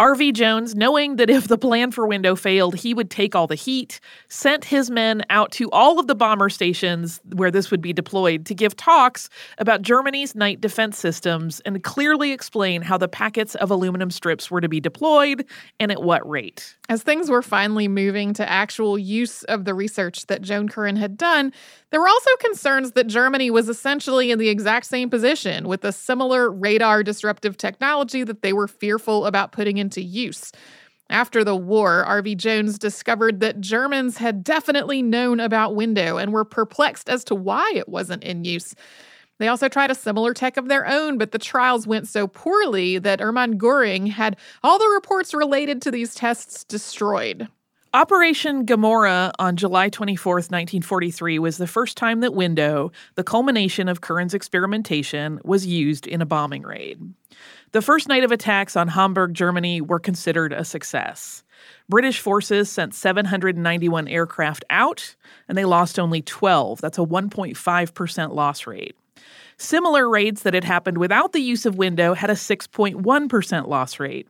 R.V. 0.00 0.32
Jones, 0.32 0.74
knowing 0.74 1.16
that 1.16 1.30
if 1.30 1.46
the 1.46 1.56
plan 1.56 1.92
for 1.92 2.04
Window 2.04 2.34
failed, 2.34 2.74
he 2.74 2.92
would 2.94 3.10
take 3.10 3.36
all 3.36 3.46
the 3.46 3.54
heat, 3.54 4.00
sent 4.28 4.64
his 4.64 4.90
men 4.90 5.22
out 5.30 5.52
to 5.52 5.70
all 5.70 6.00
of 6.00 6.08
the 6.08 6.16
bomber 6.16 6.48
stations 6.48 7.20
where 7.32 7.50
this 7.52 7.70
would 7.70 7.80
be 7.80 7.92
deployed 7.92 8.44
to 8.46 8.56
give 8.56 8.74
talks 8.74 9.30
about 9.58 9.82
Germany's 9.82 10.34
night 10.34 10.60
defense 10.60 10.98
systems 10.98 11.60
and 11.60 11.84
clearly 11.84 12.32
explain 12.32 12.82
how 12.82 12.98
the 12.98 13.06
packets 13.06 13.54
of 13.54 13.70
aluminum 13.70 14.10
strips 14.10 14.50
were 14.50 14.60
to 14.60 14.68
be 14.68 14.80
deployed 14.80 15.46
and 15.78 15.92
at 15.92 16.02
what 16.02 16.28
rate. 16.28 16.74
As 16.88 17.04
things 17.04 17.30
were 17.30 17.40
finally 17.40 17.86
moving 17.86 18.34
to 18.34 18.50
actual 18.50 18.98
use 18.98 19.44
of 19.44 19.64
the 19.64 19.74
research 19.74 20.26
that 20.26 20.42
Joan 20.42 20.68
Curran 20.68 20.96
had 20.96 21.16
done, 21.16 21.52
there 21.90 22.00
were 22.00 22.08
also 22.08 22.30
concerns 22.40 22.92
that 22.92 23.06
Germany 23.06 23.52
was 23.52 23.68
essentially 23.68 24.32
in 24.32 24.40
the 24.40 24.48
exact 24.48 24.86
same 24.86 25.08
position 25.08 25.68
with 25.68 25.84
a 25.84 25.92
similar 25.92 26.50
radar 26.50 27.04
disruptive 27.04 27.56
technology 27.56 28.24
that 28.24 28.42
they 28.42 28.52
were 28.52 28.66
fearful 28.66 29.26
about 29.26 29.52
putting 29.52 29.78
into 29.84 30.02
use. 30.02 30.50
After 31.10 31.44
the 31.44 31.54
war, 31.54 32.04
R.V. 32.04 32.34
Jones 32.34 32.78
discovered 32.78 33.40
that 33.40 33.60
Germans 33.60 34.16
had 34.16 34.42
definitely 34.42 35.02
known 35.02 35.38
about 35.38 35.76
Window 35.76 36.16
and 36.16 36.32
were 36.32 36.46
perplexed 36.46 37.10
as 37.10 37.22
to 37.24 37.34
why 37.34 37.70
it 37.76 37.88
wasn't 37.88 38.24
in 38.24 38.44
use. 38.44 38.74
They 39.38 39.48
also 39.48 39.68
tried 39.68 39.90
a 39.90 39.94
similar 39.94 40.32
tech 40.32 40.56
of 40.56 40.68
their 40.68 40.86
own, 40.86 41.18
but 41.18 41.32
the 41.32 41.38
trials 41.38 41.86
went 41.86 42.08
so 42.08 42.26
poorly 42.26 42.98
that 42.98 43.20
Hermann 43.20 43.58
Goering 43.58 44.06
had 44.06 44.38
all 44.62 44.78
the 44.78 44.88
reports 44.88 45.34
related 45.34 45.82
to 45.82 45.90
these 45.90 46.14
tests 46.14 46.64
destroyed. 46.64 47.48
Operation 47.94 48.64
Gomorrah 48.64 49.30
on 49.38 49.54
July 49.54 49.88
24, 49.88 50.34
1943, 50.34 51.38
was 51.38 51.58
the 51.58 51.66
first 51.68 51.96
time 51.96 52.18
that 52.22 52.34
Window, 52.34 52.90
the 53.14 53.22
culmination 53.22 53.88
of 53.88 54.00
Curran's 54.00 54.34
experimentation, 54.34 55.40
was 55.44 55.64
used 55.64 56.08
in 56.08 56.20
a 56.20 56.26
bombing 56.26 56.64
raid. 56.64 57.00
The 57.70 57.82
first 57.82 58.08
night 58.08 58.24
of 58.24 58.32
attacks 58.32 58.74
on 58.74 58.88
Hamburg, 58.88 59.32
Germany, 59.32 59.80
were 59.80 60.00
considered 60.00 60.52
a 60.52 60.64
success. 60.64 61.44
British 61.88 62.18
forces 62.18 62.68
sent 62.68 62.96
791 62.96 64.08
aircraft 64.08 64.64
out, 64.70 65.14
and 65.46 65.56
they 65.56 65.64
lost 65.64 65.96
only 65.96 66.20
12. 66.20 66.80
That's 66.80 66.98
a 66.98 67.02
1.5% 67.02 68.34
loss 68.34 68.66
rate. 68.66 68.96
Similar 69.56 70.08
raids 70.08 70.42
that 70.42 70.54
had 70.54 70.64
happened 70.64 70.98
without 70.98 71.32
the 71.32 71.40
use 71.40 71.64
of 71.66 71.76
window 71.76 72.14
had 72.14 72.30
a 72.30 72.34
6.1% 72.34 73.68
loss 73.68 74.00
rate. 74.00 74.28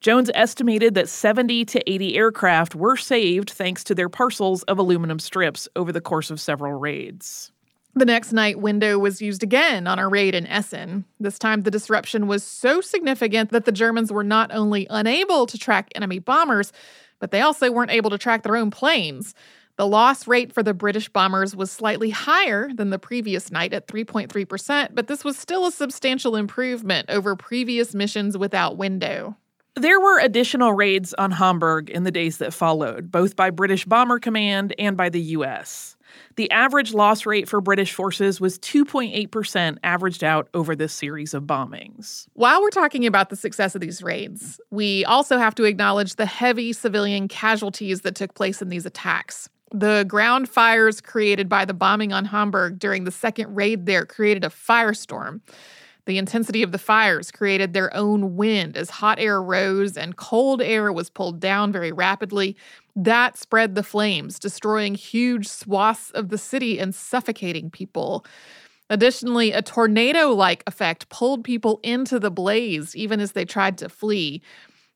Jones 0.00 0.30
estimated 0.34 0.94
that 0.94 1.08
70 1.08 1.64
to 1.66 1.90
80 1.90 2.16
aircraft 2.16 2.74
were 2.74 2.96
saved 2.96 3.50
thanks 3.50 3.84
to 3.84 3.94
their 3.94 4.08
parcels 4.08 4.62
of 4.64 4.78
aluminum 4.78 5.18
strips 5.18 5.68
over 5.76 5.92
the 5.92 6.00
course 6.00 6.30
of 6.30 6.40
several 6.40 6.72
raids. 6.72 7.52
The 7.94 8.04
next 8.04 8.32
night, 8.32 8.60
window 8.60 8.98
was 8.98 9.20
used 9.20 9.42
again 9.42 9.86
on 9.86 9.98
a 9.98 10.08
raid 10.08 10.34
in 10.34 10.46
Essen. 10.46 11.04
This 11.18 11.38
time, 11.38 11.62
the 11.62 11.72
disruption 11.72 12.28
was 12.28 12.44
so 12.44 12.80
significant 12.80 13.50
that 13.50 13.64
the 13.64 13.72
Germans 13.72 14.12
were 14.12 14.22
not 14.22 14.54
only 14.54 14.86
unable 14.88 15.44
to 15.46 15.58
track 15.58 15.90
enemy 15.94 16.20
bombers, 16.20 16.72
but 17.18 17.32
they 17.32 17.40
also 17.40 17.70
weren't 17.70 17.90
able 17.90 18.10
to 18.10 18.18
track 18.18 18.42
their 18.42 18.56
own 18.56 18.70
planes. 18.70 19.34
The 19.80 19.86
loss 19.86 20.26
rate 20.26 20.52
for 20.52 20.62
the 20.62 20.74
British 20.74 21.08
bombers 21.08 21.56
was 21.56 21.70
slightly 21.70 22.10
higher 22.10 22.70
than 22.70 22.90
the 22.90 22.98
previous 22.98 23.50
night 23.50 23.72
at 23.72 23.86
3.3%, 23.86 24.90
but 24.92 25.06
this 25.06 25.24
was 25.24 25.38
still 25.38 25.64
a 25.64 25.72
substantial 25.72 26.36
improvement 26.36 27.08
over 27.08 27.34
previous 27.34 27.94
missions 27.94 28.36
without 28.36 28.76
window. 28.76 29.38
There 29.76 29.98
were 29.98 30.18
additional 30.18 30.74
raids 30.74 31.14
on 31.14 31.30
Hamburg 31.30 31.88
in 31.88 32.04
the 32.04 32.10
days 32.10 32.36
that 32.36 32.52
followed, 32.52 33.10
both 33.10 33.36
by 33.36 33.48
British 33.48 33.86
Bomber 33.86 34.18
Command 34.18 34.74
and 34.78 34.98
by 34.98 35.08
the 35.08 35.22
U.S. 35.22 35.96
The 36.36 36.50
average 36.50 36.92
loss 36.92 37.24
rate 37.24 37.48
for 37.48 37.62
British 37.62 37.94
forces 37.94 38.38
was 38.38 38.58
2.8% 38.58 39.78
averaged 39.82 40.22
out 40.22 40.50
over 40.52 40.76
this 40.76 40.92
series 40.92 41.32
of 41.32 41.44
bombings. 41.44 42.26
While 42.34 42.60
we're 42.60 42.68
talking 42.68 43.06
about 43.06 43.30
the 43.30 43.36
success 43.36 43.74
of 43.74 43.80
these 43.80 44.02
raids, 44.02 44.60
we 44.70 45.06
also 45.06 45.38
have 45.38 45.54
to 45.54 45.64
acknowledge 45.64 46.16
the 46.16 46.26
heavy 46.26 46.74
civilian 46.74 47.28
casualties 47.28 48.02
that 48.02 48.14
took 48.14 48.34
place 48.34 48.60
in 48.60 48.68
these 48.68 48.84
attacks. 48.84 49.48
The 49.72 50.04
ground 50.08 50.48
fires 50.48 51.00
created 51.00 51.48
by 51.48 51.64
the 51.64 51.74
bombing 51.74 52.12
on 52.12 52.24
Hamburg 52.26 52.78
during 52.78 53.04
the 53.04 53.12
second 53.12 53.54
raid 53.54 53.86
there 53.86 54.04
created 54.04 54.44
a 54.44 54.48
firestorm. 54.48 55.40
The 56.06 56.18
intensity 56.18 56.62
of 56.64 56.72
the 56.72 56.78
fires 56.78 57.30
created 57.30 57.72
their 57.72 57.94
own 57.94 58.34
wind 58.34 58.76
as 58.76 58.90
hot 58.90 59.20
air 59.20 59.40
rose 59.40 59.96
and 59.96 60.16
cold 60.16 60.60
air 60.60 60.92
was 60.92 61.08
pulled 61.08 61.38
down 61.38 61.70
very 61.70 61.92
rapidly. 61.92 62.56
That 62.96 63.38
spread 63.38 63.76
the 63.76 63.84
flames, 63.84 64.40
destroying 64.40 64.96
huge 64.96 65.46
swaths 65.46 66.10
of 66.10 66.30
the 66.30 66.38
city 66.38 66.80
and 66.80 66.92
suffocating 66.92 67.70
people. 67.70 68.24
Additionally, 68.88 69.52
a 69.52 69.62
tornado 69.62 70.30
like 70.30 70.64
effect 70.66 71.08
pulled 71.10 71.44
people 71.44 71.78
into 71.84 72.18
the 72.18 72.30
blaze 72.30 72.96
even 72.96 73.20
as 73.20 73.32
they 73.32 73.44
tried 73.44 73.78
to 73.78 73.88
flee. 73.88 74.42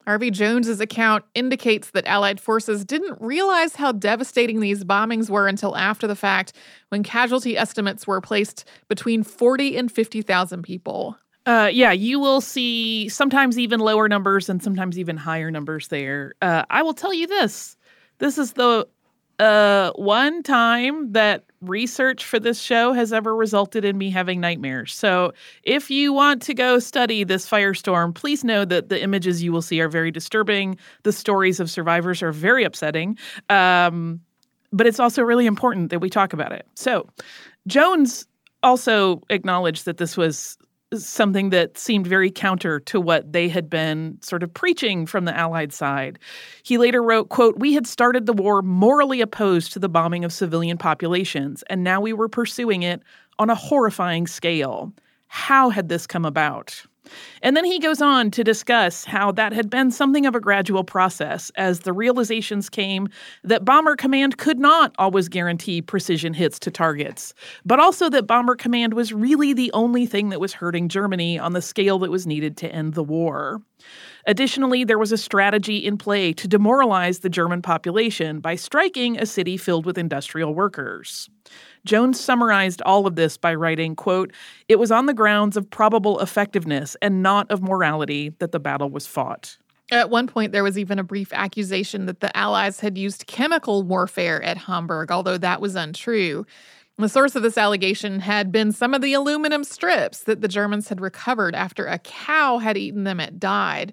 R.V. 0.07 0.31
Jones's 0.31 0.81
account 0.81 1.25
indicates 1.35 1.91
that 1.91 2.07
Allied 2.07 2.41
forces 2.41 2.85
didn't 2.85 3.21
realize 3.21 3.77
how 3.77 3.93
devastating 3.93 4.61
these 4.61 4.85
bombings 4.85 5.31
were 5.31 5.49
until 5.49 5.77
after 5.77 6.07
the 6.07 6.17
fact, 6.17 6.53
when 6.91 7.03
casualty 7.03 7.57
estimates 7.57 8.07
were 8.07 8.21
placed 8.21 8.69
between 8.89 9.23
40 9.23 9.77
and 9.77 9.91
50,000 9.91 10.63
people. 10.63 11.17
Uh, 11.47 11.69
yeah, 11.73 11.93
you 11.93 12.19
will 12.19 12.41
see 12.41 13.09
sometimes 13.09 13.59
even 13.59 13.81
lower 13.81 14.09
numbers 14.09 14.49
and 14.49 14.63
sometimes 14.63 14.99
even 14.99 15.17
higher 15.17 15.51
numbers 15.51 15.89
there. 15.89 16.35
Uh, 16.41 16.65
I 16.71 16.83
will 16.83 16.95
tell 16.95 17.13
you 17.13 17.27
this 17.27 17.77
this 18.19 18.39
is 18.39 18.53
the 18.53 18.87
uh, 19.39 19.91
one 19.97 20.43
time 20.43 21.13
that 21.13 21.45
research 21.69 22.25
for 22.25 22.39
this 22.39 22.61
show 22.61 22.93
has 22.93 23.13
ever 23.13 23.35
resulted 23.35 23.85
in 23.85 23.99
me 23.99 24.11
having 24.11 24.41
nightmares. 24.41 24.95
So, 24.95 25.33
if 25.63 25.91
you 25.91 26.13
want 26.13 26.43
to 26.43 26.55
go 26.55 26.79
study 26.79 27.25
this 27.25 27.49
firestorm, 27.49 28.15
please 28.15 28.45
know 28.45 28.65
that 28.65 28.89
the 28.89 29.03
images 29.03 29.43
you 29.43 29.53
will 29.53 29.63
see 29.63 29.81
are 29.81 29.89
very 29.89 30.11
disturbing. 30.11 30.77
The 31.03 31.13
stories 31.13 31.61
of 31.61 31.71
survivors 31.71 32.23
are 32.23 32.33
very 32.33 32.65
upsetting. 32.65 33.19
Um, 33.51 34.21
but 34.73 34.87
it's 34.87 34.99
also 34.99 35.23
really 35.23 35.47
important 35.47 35.91
that 35.91 36.01
we 36.01 36.11
talk 36.11 36.33
about 36.33 36.53
it. 36.53 36.67
So, 36.75 37.09
Jones 37.67 38.27
also 38.63 39.23
acknowledged 39.31 39.85
that 39.85 39.99
this 39.99 40.17
was 40.17 40.59
something 41.03 41.51
that 41.51 41.79
seemed 41.79 42.07
very 42.07 42.31
counter 42.31 42.79
to 42.81 43.01
what 43.01 43.33
they 43.33 43.49
had 43.49 43.71
been 43.71 44.19
sort 44.21 44.43
of 44.43 44.53
preaching 44.53 45.07
from 45.07 45.25
the 45.25 45.35
allied 45.35 45.73
side. 45.73 46.19
He 46.63 46.77
later 46.77 47.03
wrote 47.03 47.31
quote 47.31 47.59
we 47.59 47.73
had 47.73 47.87
started 47.87 48.27
the 48.27 48.33
war 48.33 48.61
morally 48.61 49.21
opposed 49.21 49.73
to 49.73 49.79
the 49.79 49.89
bombing 49.89 50.25
of 50.25 50.33
civilian 50.33 50.77
populations 50.77 51.65
and 51.71 51.83
now 51.83 52.01
we 52.01 52.13
were 52.13 52.29
pursuing 52.29 52.83
it 52.83 53.03
on 53.39 53.49
a 53.49 53.55
horrifying 53.55 54.27
scale. 54.27 54.93
How 55.29 55.71
had 55.71 55.89
this 55.89 56.07
come 56.07 56.25
about 56.25 56.85
and 57.43 57.57
then 57.57 57.65
he 57.65 57.79
goes 57.79 58.01
on 58.01 58.31
to 58.33 58.45
discuss 58.45 59.05
how 59.05 59.33
that 59.33 59.53
had 59.53 59.71
been 59.71 59.91
something 59.91 60.27
of 60.27 60.35
a 60.35 60.41
gradual 60.41 60.85
process 60.85 61.51
as 61.57 61.81
the 61.81 61.93
realizations 61.93 62.69
came 62.69 63.09
that 63.43 63.65
Bomber 63.65 63.97
Command 63.97 64.39
could 64.39 64.59
not 64.59 64.95
always 64.99 65.29
guarantee 65.29 65.83
precision 65.83 66.35
hits 66.35 66.59
to 66.61 66.71
targets, 66.71 67.35
but 67.65 67.81
also 67.81 68.09
that 68.11 68.27
Bomber 68.27 68.57
Command 68.57 68.95
was 68.95 69.13
really 69.13 69.53
the 69.53 69.73
only 69.73 70.07
thing 70.07 70.31
that 70.31 70.41
was 70.41 70.53
hurting 70.53 70.89
Germany 70.89 71.39
on 71.39 71.53
the 71.53 71.63
scale 71.63 71.99
that 72.01 72.11
was 72.11 72.27
needed 72.27 72.57
to 72.59 72.73
end 72.73 72.95
the 72.95 73.05
war. 73.05 73.61
Additionally, 74.27 74.85
there 74.85 74.99
was 74.99 75.13
a 75.13 75.19
strategy 75.19 75.77
in 75.77 75.99
play 75.99 76.33
to 76.33 76.49
demoralize 76.49 77.19
the 77.19 77.29
German 77.29 77.61
population 77.61 78.41
by 78.41 78.55
striking 78.55 79.19
a 79.19 79.27
city 79.27 79.57
filled 79.57 79.85
with 79.85 79.99
industrial 79.99 80.55
workers. 80.55 81.29
Jones 81.85 82.19
summarized 82.19 82.81
all 82.83 83.07
of 83.07 83.17
this 83.17 83.37
by 83.37 83.55
writing, 83.55 83.95
quote, 83.95 84.33
"It 84.69 84.79
was 84.79 84.91
on 84.91 85.07
the 85.07 85.15
grounds 85.15 85.57
of 85.57 85.71
probable 85.71 86.21
effectiveness 86.21 86.97
and 87.03 87.23
not 87.23 87.51
of 87.51 87.63
morality 87.63 88.31
that 88.39 88.53
the 88.53 88.61
battle 88.61 88.91
was 88.91 89.07
fought." 89.07 89.59
At 89.91 90.09
one 90.09 90.27
point, 90.27 90.53
there 90.53 90.65
was 90.65 90.79
even 90.79 90.99
a 90.99 91.05
brief 91.05 91.33
accusation 91.33 92.07
that 92.07 92.21
the 92.21 92.35
Allies 92.37 92.81
had 92.81 92.97
used 92.97 93.27
chemical 93.27 93.83
warfare 93.83 94.43
at 94.43 94.57
Hamburg, 94.57 95.13
although 95.13 95.37
that 95.37 95.61
was 95.61 95.77
untrue. 95.77 96.47
The 96.97 97.09
source 97.09 97.35
of 97.35 97.43
this 97.43 97.59
allegation 97.59 98.21
had 98.21 98.51
been 98.51 98.73
some 98.73 98.95
of 98.95 99.03
the 99.03 99.13
aluminum 99.13 99.65
strips 99.65 100.21
that 100.25 100.41
the 100.41 100.49
Germans 100.49 100.89
had 100.89 101.01
recovered 101.01 101.55
after 101.55 101.87
a 101.87 101.99
cow 101.99 102.59
had 102.59 102.79
eaten 102.79 103.05
them 103.05 103.21
at 103.21 103.41
died. 103.41 103.93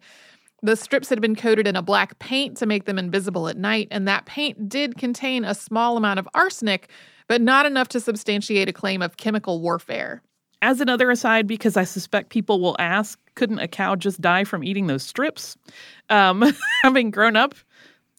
The 0.63 0.75
strips 0.75 1.09
had 1.09 1.19
been 1.19 1.35
coated 1.35 1.67
in 1.67 1.75
a 1.75 1.81
black 1.81 2.19
paint 2.19 2.55
to 2.57 2.67
make 2.67 2.85
them 2.85 2.99
invisible 2.99 3.47
at 3.47 3.57
night, 3.57 3.87
and 3.89 4.07
that 4.07 4.25
paint 4.25 4.69
did 4.69 4.97
contain 4.97 5.43
a 5.43 5.55
small 5.55 5.97
amount 5.97 6.19
of 6.19 6.29
arsenic, 6.35 6.89
but 7.31 7.39
not 7.39 7.65
enough 7.65 7.87
to 7.87 8.01
substantiate 8.01 8.67
a 8.67 8.73
claim 8.73 9.01
of 9.01 9.15
chemical 9.15 9.61
warfare. 9.61 10.21
As 10.61 10.81
another 10.81 11.09
aside, 11.09 11.47
because 11.47 11.77
I 11.77 11.85
suspect 11.85 12.29
people 12.29 12.59
will 12.59 12.75
ask, 12.77 13.17
couldn't 13.35 13.59
a 13.59 13.69
cow 13.69 13.95
just 13.95 14.19
die 14.19 14.43
from 14.43 14.65
eating 14.65 14.87
those 14.87 15.01
strips? 15.01 15.55
Um, 16.09 16.43
having 16.83 17.09
grown 17.09 17.37
up 17.37 17.55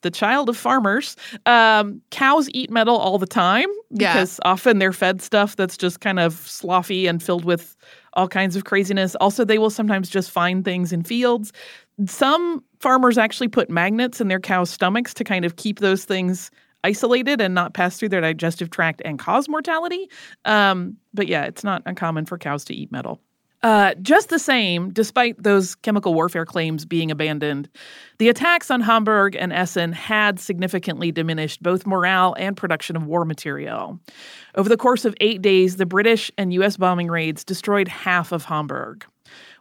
the 0.01 0.11
child 0.11 0.49
of 0.49 0.57
farmers, 0.57 1.15
um, 1.45 2.01
cows 2.11 2.49
eat 2.55 2.71
metal 2.71 2.97
all 2.97 3.19
the 3.19 3.27
time 3.27 3.69
because 3.91 4.41
yeah. 4.43 4.51
often 4.51 4.79
they're 4.79 4.95
fed 4.95 5.21
stuff 5.21 5.57
that's 5.57 5.77
just 5.77 6.01
kind 6.01 6.19
of 6.19 6.33
sloppy 6.33 7.07
and 7.07 7.23
filled 7.23 7.45
with 7.45 7.77
all 8.15 8.29
kinds 8.29 8.57
of 8.57 8.65
craziness. 8.65 9.15
Also, 9.17 9.45
they 9.45 9.59
will 9.59 9.69
sometimes 9.69 10.09
just 10.09 10.31
find 10.31 10.65
things 10.65 10.91
in 10.91 11.03
fields. 11.03 11.53
Some 12.07 12.65
farmers 12.81 13.19
actually 13.19 13.49
put 13.49 13.69
magnets 13.69 14.23
in 14.23 14.29
their 14.29 14.41
cows' 14.41 14.71
stomachs 14.71 15.13
to 15.13 15.23
kind 15.23 15.45
of 15.45 15.57
keep 15.57 15.81
those 15.81 16.07
things 16.07 16.51
isolated 16.85 17.41
and 17.41 17.55
not 17.55 17.75
pass 17.75 17.97
through 17.97 18.11
their 18.11 18.21
digestive 18.21 18.71
tract 18.71 19.03
and 19.05 19.19
cause 19.19 19.49
mortality. 19.49 20.09
Um, 20.45 20.97
but 21.15 21.29
yeah, 21.29 21.45
it's 21.45 21.65
not 21.65 21.83
uncommon 21.87 22.27
for 22.27 22.39
cows 22.39 22.65
to 22.67 22.75
eat 22.75 22.91
metal. 22.93 23.21
Uh, 23.63 23.95
just 24.03 24.29
the 24.29 24.41
same, 24.41 24.91
despite 24.91 25.41
those 25.41 25.77
chemical 25.77 26.15
warfare 26.15 26.45
claims 26.45 26.85
being 26.85 27.13
abandoned, 27.13 27.69
the 28.19 28.29
attacks 28.29 28.73
on 28.73 28.81
Hamburg 28.81 29.37
and 29.37 29.53
Essen 29.53 29.93
had 29.93 30.41
significantly 30.41 31.13
diminished 31.13 31.63
both 31.63 31.87
morale 31.87 32.35
and 32.39 32.57
production 32.57 32.97
of 32.97 33.07
war 33.07 33.25
material. 33.25 34.01
Over 34.57 34.69
the 34.69 34.77
course 34.77 35.05
of 35.05 35.15
eight 35.21 35.43
days, 35.43 35.77
the 35.77 35.87
British 35.87 36.29
and 36.37 36.53
U.S. 36.55 36.77
bombing 36.77 37.09
raids 37.09 37.45
destroyed 37.45 37.87
half 37.87 38.33
of 38.33 38.45
Hamburg. 38.45 39.07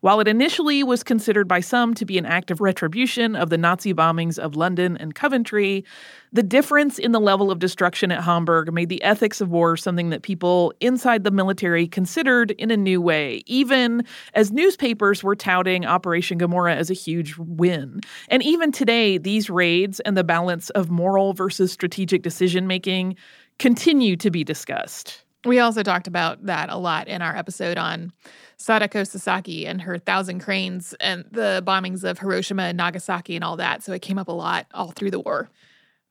While 0.01 0.19
it 0.19 0.27
initially 0.27 0.83
was 0.83 1.03
considered 1.03 1.47
by 1.47 1.59
some 1.59 1.93
to 1.93 2.05
be 2.05 2.17
an 2.17 2.25
act 2.25 2.49
of 2.49 2.59
retribution 2.59 3.35
of 3.35 3.49
the 3.49 3.57
Nazi 3.57 3.93
bombings 3.93 4.39
of 4.39 4.55
London 4.55 4.97
and 4.97 5.13
Coventry, 5.13 5.85
the 6.33 6.41
difference 6.41 6.97
in 6.97 7.11
the 7.11 7.19
level 7.19 7.51
of 7.51 7.59
destruction 7.59 8.11
at 8.11 8.23
Hamburg 8.23 8.73
made 8.73 8.89
the 8.89 9.03
ethics 9.03 9.41
of 9.41 9.51
war 9.51 9.77
something 9.77 10.09
that 10.09 10.23
people 10.23 10.73
inside 10.79 11.23
the 11.23 11.31
military 11.31 11.87
considered 11.87 12.51
in 12.51 12.71
a 12.71 12.77
new 12.77 13.01
way, 13.01 13.43
even 13.45 14.03
as 14.33 14.51
newspapers 14.51 15.23
were 15.23 15.35
touting 15.35 15.85
Operation 15.85 16.37
Gomorrah 16.37 16.75
as 16.75 16.89
a 16.89 16.95
huge 16.95 17.37
win. 17.37 17.99
And 18.29 18.41
even 18.41 18.71
today, 18.71 19.17
these 19.17 19.49
raids 19.49 19.99
and 19.99 20.17
the 20.17 20.23
balance 20.23 20.69
of 20.71 20.89
moral 20.89 21.33
versus 21.33 21.71
strategic 21.71 22.23
decision 22.23 22.65
making 22.65 23.17
continue 23.59 24.15
to 24.15 24.31
be 24.31 24.43
discussed. 24.43 25.23
We 25.45 25.59
also 25.59 25.81
talked 25.81 26.07
about 26.07 26.45
that 26.45 26.69
a 26.69 26.77
lot 26.77 27.07
in 27.07 27.21
our 27.21 27.35
episode 27.35 27.77
on 27.77 28.13
Sadako 28.57 29.03
Sasaki 29.03 29.65
and 29.65 29.81
her 29.81 29.97
Thousand 29.97 30.39
Cranes 30.39 30.93
and 30.99 31.25
the 31.31 31.63
bombings 31.65 32.03
of 32.03 32.19
Hiroshima 32.19 32.63
and 32.63 32.77
Nagasaki 32.77 33.35
and 33.35 33.43
all 33.43 33.57
that. 33.57 33.81
So 33.81 33.91
it 33.91 34.03
came 34.03 34.19
up 34.19 34.27
a 34.27 34.33
lot 34.33 34.67
all 34.73 34.91
through 34.91 35.11
the 35.11 35.19
war. 35.19 35.49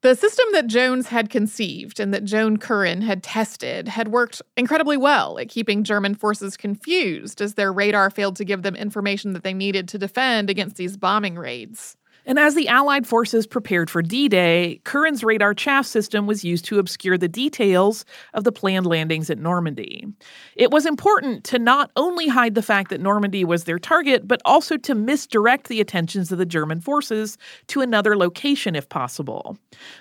The 0.02 0.16
system 0.16 0.46
that 0.52 0.66
Jones 0.66 1.08
had 1.08 1.28
conceived 1.28 2.00
and 2.00 2.12
that 2.14 2.24
Joan 2.24 2.56
Curran 2.56 3.02
had 3.02 3.22
tested 3.22 3.86
had 3.86 4.08
worked 4.08 4.40
incredibly 4.56 4.96
well 4.96 5.38
at 5.38 5.50
keeping 5.50 5.84
German 5.84 6.14
forces 6.14 6.56
confused 6.56 7.42
as 7.42 7.54
their 7.54 7.70
radar 7.70 8.08
failed 8.08 8.36
to 8.36 8.44
give 8.46 8.62
them 8.62 8.74
information 8.74 9.34
that 9.34 9.42
they 9.42 9.52
needed 9.52 9.86
to 9.88 9.98
defend 9.98 10.48
against 10.48 10.76
these 10.76 10.96
bombing 10.96 11.36
raids. 11.36 11.98
And 12.26 12.38
as 12.38 12.54
the 12.54 12.68
Allied 12.68 13.06
forces 13.06 13.46
prepared 13.46 13.90
for 13.90 14.02
D 14.02 14.28
Day, 14.28 14.80
Curran's 14.84 15.24
radar 15.24 15.54
chaff 15.54 15.86
system 15.86 16.26
was 16.26 16.44
used 16.44 16.64
to 16.66 16.78
obscure 16.78 17.16
the 17.16 17.28
details 17.28 18.04
of 18.34 18.44
the 18.44 18.52
planned 18.52 18.86
landings 18.86 19.30
at 19.30 19.38
Normandy. 19.38 20.06
It 20.54 20.70
was 20.70 20.86
important 20.86 21.44
to 21.44 21.58
not 21.58 21.90
only 21.96 22.28
hide 22.28 22.54
the 22.54 22.62
fact 22.62 22.90
that 22.90 23.00
Normandy 23.00 23.44
was 23.44 23.64
their 23.64 23.78
target, 23.78 24.28
but 24.28 24.40
also 24.44 24.76
to 24.76 24.94
misdirect 24.94 25.68
the 25.68 25.80
attentions 25.80 26.30
of 26.30 26.38
the 26.38 26.46
German 26.46 26.80
forces 26.80 27.38
to 27.68 27.80
another 27.80 28.16
location 28.16 28.76
if 28.76 28.88
possible. 28.88 29.56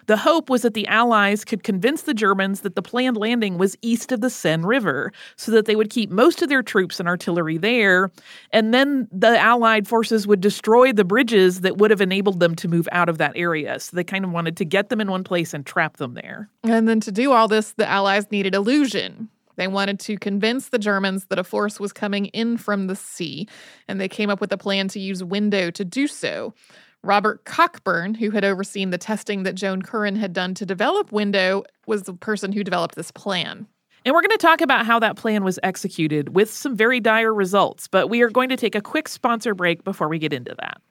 The 0.08 0.18
hope 0.18 0.50
was 0.50 0.64
that 0.64 0.74
the 0.74 0.88
Allies 0.88 1.46
could 1.46 1.64
convince 1.64 2.02
the 2.04 2.14
Germans 2.14 2.62
that 2.62 2.76
the 2.76 2.82
planned 2.82 3.18
landing 3.18 3.58
was 3.58 3.78
east 3.82 4.12
of 4.12 4.22
the 4.22 4.30
Seine 4.30 4.64
River, 4.66 5.12
so 5.36 5.52
that 5.52 5.66
they 5.66 5.76
would 5.76 5.90
keep 5.90 6.10
most 6.10 6.42
of 6.42 6.50
their 6.50 6.64
troops 6.64 7.00
and 7.00 7.08
artillery 7.08 7.58
there, 7.58 8.12
and 8.52 8.74
then 8.74 9.08
the 9.12 9.38
Allied 9.40 9.88
forces 9.88 10.28
would 10.28 10.42
destroy 10.42 10.92
the 10.92 11.06
bridges 11.06 11.62
that 11.62 11.78
would 11.78 11.92
have 11.92 12.02
enabled 12.10 12.40
them 12.40 12.56
to 12.56 12.68
move 12.68 12.90
out 12.92 13.08
of 13.08 13.20
that 13.20 13.34
area. 13.36 13.80
So 13.80 13.96
they 13.96 14.04
kind 14.04 14.26
of 14.26 14.32
wanted 14.32 14.58
to 14.58 14.66
get 14.66 14.90
them 14.90 15.00
in 15.00 15.12
one 15.12 15.24
place 15.24 15.54
and 15.54 15.64
trap 15.64 15.98
them 15.98 16.16
there. 16.16 16.50
And 16.64 16.88
then 16.88 17.00
to 17.02 17.12
do 17.12 17.32
all 17.32 17.48
this, 17.48 17.74
the 17.74 17.88
Allies 17.88 18.32
needed 18.32 18.56
illusion. 18.56 19.30
They 19.58 19.68
wanted 19.68 20.00
to 20.02 20.18
convince 20.18 20.70
the 20.70 20.80
Germans 20.80 21.26
that 21.26 21.38
a 21.38 21.44
force 21.44 21.80
was 21.80 21.94
coming 21.94 22.28
in 22.28 22.58
from 22.58 22.88
the 22.88 22.96
sea, 22.96 23.48
and 23.88 24.02
they 24.02 24.08
came 24.08 24.32
up 24.32 24.42
with 24.42 24.52
a 24.52 24.58
plan 24.58 24.88
to 24.88 25.00
use 25.00 25.24
window 25.24 25.70
to 25.70 25.86
do 25.86 26.08
so. 26.08 26.56
Robert 27.04 27.46
Cockburn, 27.46 28.16
who 28.16 28.32
had 28.32 28.44
overseen 28.44 28.90
the 28.90 28.98
testing 28.98 29.44
that 29.44 29.56
Joan 29.56 29.82
Curran 29.84 30.16
had 30.16 30.34
done 30.34 30.54
to 30.56 30.66
develop 30.66 31.12
Window, 31.12 31.64
was 31.86 32.04
the 32.04 32.14
person 32.14 32.52
who 32.52 32.64
developed 32.64 32.96
this 32.96 33.12
plan. 33.12 33.68
And 34.06 34.16
we're 34.16 34.22
going 34.22 34.32
to 34.32 34.38
talk 34.38 34.62
about 34.62 34.86
how 34.86 34.98
that 35.00 35.18
plan 35.18 35.44
was 35.44 35.60
executed 35.62 36.34
with 36.34 36.50
some 36.50 36.76
very 36.76 37.00
dire 37.00 37.34
results, 37.34 37.88
but 37.88 38.08
we 38.08 38.22
are 38.22 38.30
going 38.30 38.50
to 38.50 38.58
take 38.58 38.76
a 38.76 38.82
quick 38.82 39.08
sponsor 39.10 39.54
break 39.54 39.84
before 39.84 40.08
we 40.08 40.20
get 40.20 40.34
into 40.34 40.56
that. 40.60 40.82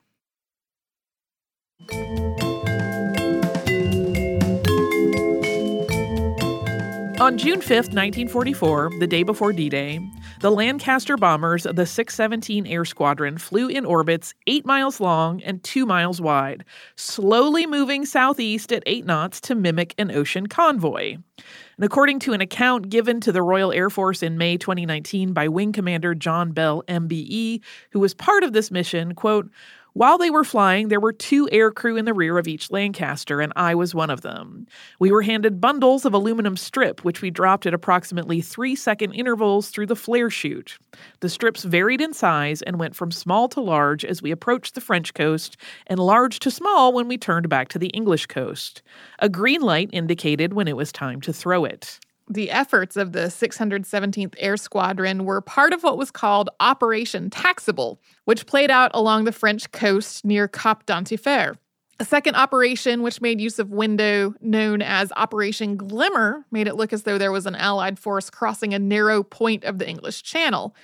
On 7.20 7.36
June 7.38 7.60
5, 7.60 7.70
1944, 7.70 8.90
the 8.98 9.06
day 9.06 9.22
before 9.22 9.52
D 9.52 9.68
Day, 9.68 10.00
the 10.40 10.50
Lancaster 10.50 11.16
bombers 11.16 11.66
of 11.66 11.76
the 11.76 11.86
617 11.86 12.66
Air 12.66 12.84
Squadron 12.84 13.38
flew 13.38 13.68
in 13.68 13.84
orbits 13.84 14.34
8 14.48 14.66
miles 14.66 14.98
long 14.98 15.40
and 15.42 15.62
2 15.62 15.86
miles 15.86 16.20
wide, 16.20 16.64
slowly 16.96 17.64
moving 17.64 18.04
southeast 18.04 18.72
at 18.72 18.82
8 18.84 19.06
knots 19.06 19.40
to 19.42 19.54
mimic 19.54 19.94
an 19.98 20.10
ocean 20.10 20.48
convoy. 20.48 21.12
And 21.12 21.84
according 21.84 22.18
to 22.20 22.32
an 22.32 22.40
account 22.40 22.88
given 22.88 23.20
to 23.20 23.30
the 23.30 23.42
Royal 23.42 23.72
Air 23.72 23.88
Force 23.88 24.20
in 24.24 24.36
May 24.36 24.56
2019 24.56 25.32
by 25.32 25.46
Wing 25.46 25.72
Commander 25.72 26.16
John 26.16 26.50
Bell, 26.50 26.82
MBE, 26.88 27.60
who 27.92 28.00
was 28.00 28.14
part 28.14 28.42
of 28.42 28.52
this 28.52 28.72
mission, 28.72 29.14
quote, 29.14 29.48
while 29.92 30.18
they 30.18 30.30
were 30.30 30.44
flying, 30.44 30.88
there 30.88 31.00
were 31.00 31.12
two 31.12 31.48
air 31.50 31.70
crew 31.70 31.96
in 31.96 32.04
the 32.04 32.14
rear 32.14 32.38
of 32.38 32.46
each 32.46 32.70
Lancaster, 32.70 33.40
and 33.40 33.52
I 33.56 33.74
was 33.74 33.94
one 33.94 34.10
of 34.10 34.20
them. 34.20 34.66
We 34.98 35.10
were 35.10 35.22
handed 35.22 35.60
bundles 35.60 36.04
of 36.04 36.14
aluminum 36.14 36.56
strip, 36.56 37.04
which 37.04 37.22
we 37.22 37.30
dropped 37.30 37.66
at 37.66 37.74
approximately 37.74 38.40
three 38.40 38.76
second 38.76 39.12
intervals 39.12 39.70
through 39.70 39.86
the 39.86 39.96
flare 39.96 40.30
chute. 40.30 40.78
The 41.20 41.28
strips 41.28 41.64
varied 41.64 42.00
in 42.00 42.12
size 42.12 42.62
and 42.62 42.78
went 42.78 42.94
from 42.94 43.10
small 43.10 43.48
to 43.48 43.60
large 43.60 44.04
as 44.04 44.22
we 44.22 44.30
approached 44.30 44.74
the 44.74 44.80
French 44.80 45.14
coast, 45.14 45.56
and 45.86 45.98
large 45.98 46.38
to 46.40 46.50
small 46.50 46.92
when 46.92 47.08
we 47.08 47.18
turned 47.18 47.48
back 47.48 47.68
to 47.68 47.78
the 47.78 47.88
English 47.88 48.26
coast. 48.26 48.82
A 49.18 49.28
green 49.28 49.62
light 49.62 49.90
indicated 49.92 50.52
when 50.52 50.68
it 50.68 50.76
was 50.76 50.92
time 50.92 51.20
to 51.22 51.32
throw 51.32 51.64
it 51.64 51.98
the 52.28 52.50
efforts 52.50 52.96
of 52.96 53.12
the 53.12 53.26
617th 53.26 54.34
Air 54.38 54.56
Squadron 54.56 55.24
were 55.24 55.40
part 55.40 55.72
of 55.72 55.82
what 55.82 55.98
was 55.98 56.10
called 56.10 56.50
Operation 56.60 57.30
Taxable, 57.30 58.00
which 58.24 58.46
played 58.46 58.70
out 58.70 58.90
along 58.94 59.24
the 59.24 59.32
French 59.32 59.70
coast 59.72 60.24
near 60.24 60.48
Cap 60.48 60.86
d'Antifer. 60.86 61.56
A 62.00 62.04
second 62.04 62.36
operation, 62.36 63.02
which 63.02 63.20
made 63.20 63.40
use 63.40 63.58
of 63.58 63.72
window 63.72 64.34
known 64.40 64.82
as 64.82 65.10
Operation 65.16 65.76
Glimmer, 65.76 66.44
made 66.52 66.68
it 66.68 66.76
look 66.76 66.92
as 66.92 67.02
though 67.02 67.18
there 67.18 67.32
was 67.32 67.46
an 67.46 67.56
Allied 67.56 67.98
force 67.98 68.30
crossing 68.30 68.72
a 68.72 68.78
narrow 68.78 69.24
point 69.24 69.64
of 69.64 69.78
the 69.78 69.88
English 69.88 70.22
Channel. 70.22 70.76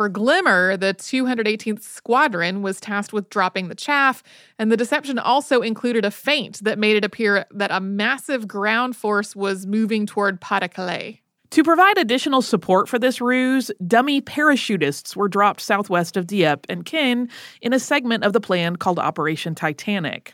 For 0.00 0.08
Glimmer, 0.08 0.78
the 0.78 0.94
218th 0.94 1.82
Squadron 1.82 2.62
was 2.62 2.80
tasked 2.80 3.12
with 3.12 3.28
dropping 3.28 3.68
the 3.68 3.74
chaff, 3.74 4.22
and 4.58 4.72
the 4.72 4.76
deception 4.78 5.18
also 5.18 5.60
included 5.60 6.06
a 6.06 6.10
feint 6.10 6.64
that 6.64 6.78
made 6.78 6.96
it 6.96 7.04
appear 7.04 7.44
that 7.50 7.70
a 7.70 7.80
massive 7.80 8.48
ground 8.48 8.96
force 8.96 9.36
was 9.36 9.66
moving 9.66 10.06
toward 10.06 10.40
Pas 10.40 10.60
de 10.60 10.68
Calais. 10.70 11.20
To 11.50 11.62
provide 11.62 11.98
additional 11.98 12.40
support 12.40 12.88
for 12.88 12.98
this 12.98 13.20
ruse, 13.20 13.70
dummy 13.86 14.22
parachutists 14.22 15.14
were 15.14 15.28
dropped 15.28 15.60
southwest 15.60 16.16
of 16.16 16.26
Dieppe 16.26 16.64
and 16.70 16.86
Caen 16.86 17.28
in 17.60 17.74
a 17.74 17.78
segment 17.78 18.24
of 18.24 18.32
the 18.32 18.40
plan 18.40 18.76
called 18.76 18.98
Operation 18.98 19.54
Titanic. 19.54 20.32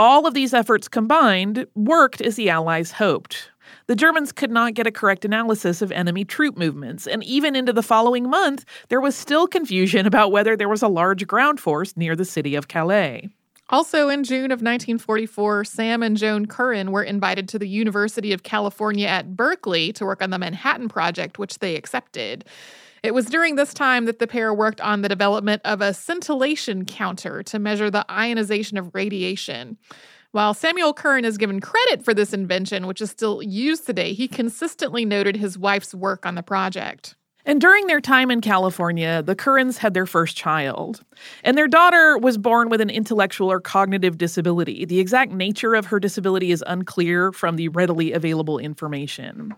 All 0.00 0.26
of 0.26 0.32
these 0.32 0.54
efforts 0.54 0.88
combined 0.88 1.66
worked 1.74 2.22
as 2.22 2.36
the 2.36 2.48
Allies 2.48 2.92
hoped. 2.92 3.50
The 3.86 3.94
Germans 3.94 4.32
could 4.32 4.50
not 4.50 4.72
get 4.72 4.86
a 4.86 4.90
correct 4.90 5.26
analysis 5.26 5.82
of 5.82 5.92
enemy 5.92 6.24
troop 6.24 6.56
movements, 6.56 7.06
and 7.06 7.22
even 7.22 7.54
into 7.54 7.74
the 7.74 7.82
following 7.82 8.30
month, 8.30 8.64
there 8.88 9.02
was 9.02 9.14
still 9.14 9.46
confusion 9.46 10.06
about 10.06 10.32
whether 10.32 10.56
there 10.56 10.70
was 10.70 10.80
a 10.80 10.88
large 10.88 11.26
ground 11.26 11.60
force 11.60 11.98
near 11.98 12.16
the 12.16 12.24
city 12.24 12.54
of 12.54 12.66
Calais. 12.66 13.28
Also, 13.68 14.08
in 14.08 14.24
June 14.24 14.50
of 14.50 14.62
1944, 14.62 15.64
Sam 15.64 16.02
and 16.02 16.16
Joan 16.16 16.46
Curran 16.46 16.92
were 16.92 17.04
invited 17.04 17.46
to 17.50 17.58
the 17.58 17.68
University 17.68 18.32
of 18.32 18.42
California 18.42 19.06
at 19.06 19.36
Berkeley 19.36 19.92
to 19.92 20.06
work 20.06 20.22
on 20.22 20.30
the 20.30 20.38
Manhattan 20.38 20.88
Project, 20.88 21.38
which 21.38 21.58
they 21.58 21.76
accepted. 21.76 22.46
It 23.02 23.14
was 23.14 23.26
during 23.26 23.56
this 23.56 23.72
time 23.72 24.04
that 24.04 24.18
the 24.18 24.26
pair 24.26 24.52
worked 24.52 24.80
on 24.80 25.02
the 25.02 25.08
development 25.08 25.62
of 25.64 25.80
a 25.80 25.94
scintillation 25.94 26.84
counter 26.84 27.42
to 27.44 27.58
measure 27.58 27.90
the 27.90 28.04
ionization 28.10 28.76
of 28.76 28.94
radiation. 28.94 29.78
While 30.32 30.54
Samuel 30.54 30.94
Curran 30.94 31.24
is 31.24 31.38
given 31.38 31.60
credit 31.60 32.04
for 32.04 32.14
this 32.14 32.32
invention, 32.32 32.86
which 32.86 33.00
is 33.00 33.10
still 33.10 33.42
used 33.42 33.86
today, 33.86 34.12
he 34.12 34.28
consistently 34.28 35.04
noted 35.04 35.36
his 35.36 35.58
wife's 35.58 35.94
work 35.94 36.24
on 36.24 36.34
the 36.34 36.42
project. 36.42 37.16
And 37.46 37.60
during 37.60 37.86
their 37.86 38.02
time 38.02 38.30
in 38.30 38.42
California, 38.42 39.22
the 39.22 39.34
Currans 39.34 39.78
had 39.78 39.94
their 39.94 40.06
first 40.06 40.36
child. 40.36 41.02
And 41.42 41.56
their 41.56 41.66
daughter 41.66 42.18
was 42.18 42.36
born 42.36 42.68
with 42.68 42.82
an 42.82 42.90
intellectual 42.90 43.50
or 43.50 43.60
cognitive 43.60 44.18
disability. 44.18 44.84
The 44.84 45.00
exact 45.00 45.32
nature 45.32 45.74
of 45.74 45.86
her 45.86 45.98
disability 45.98 46.52
is 46.52 46.62
unclear 46.66 47.32
from 47.32 47.56
the 47.56 47.68
readily 47.68 48.12
available 48.12 48.58
information. 48.58 49.54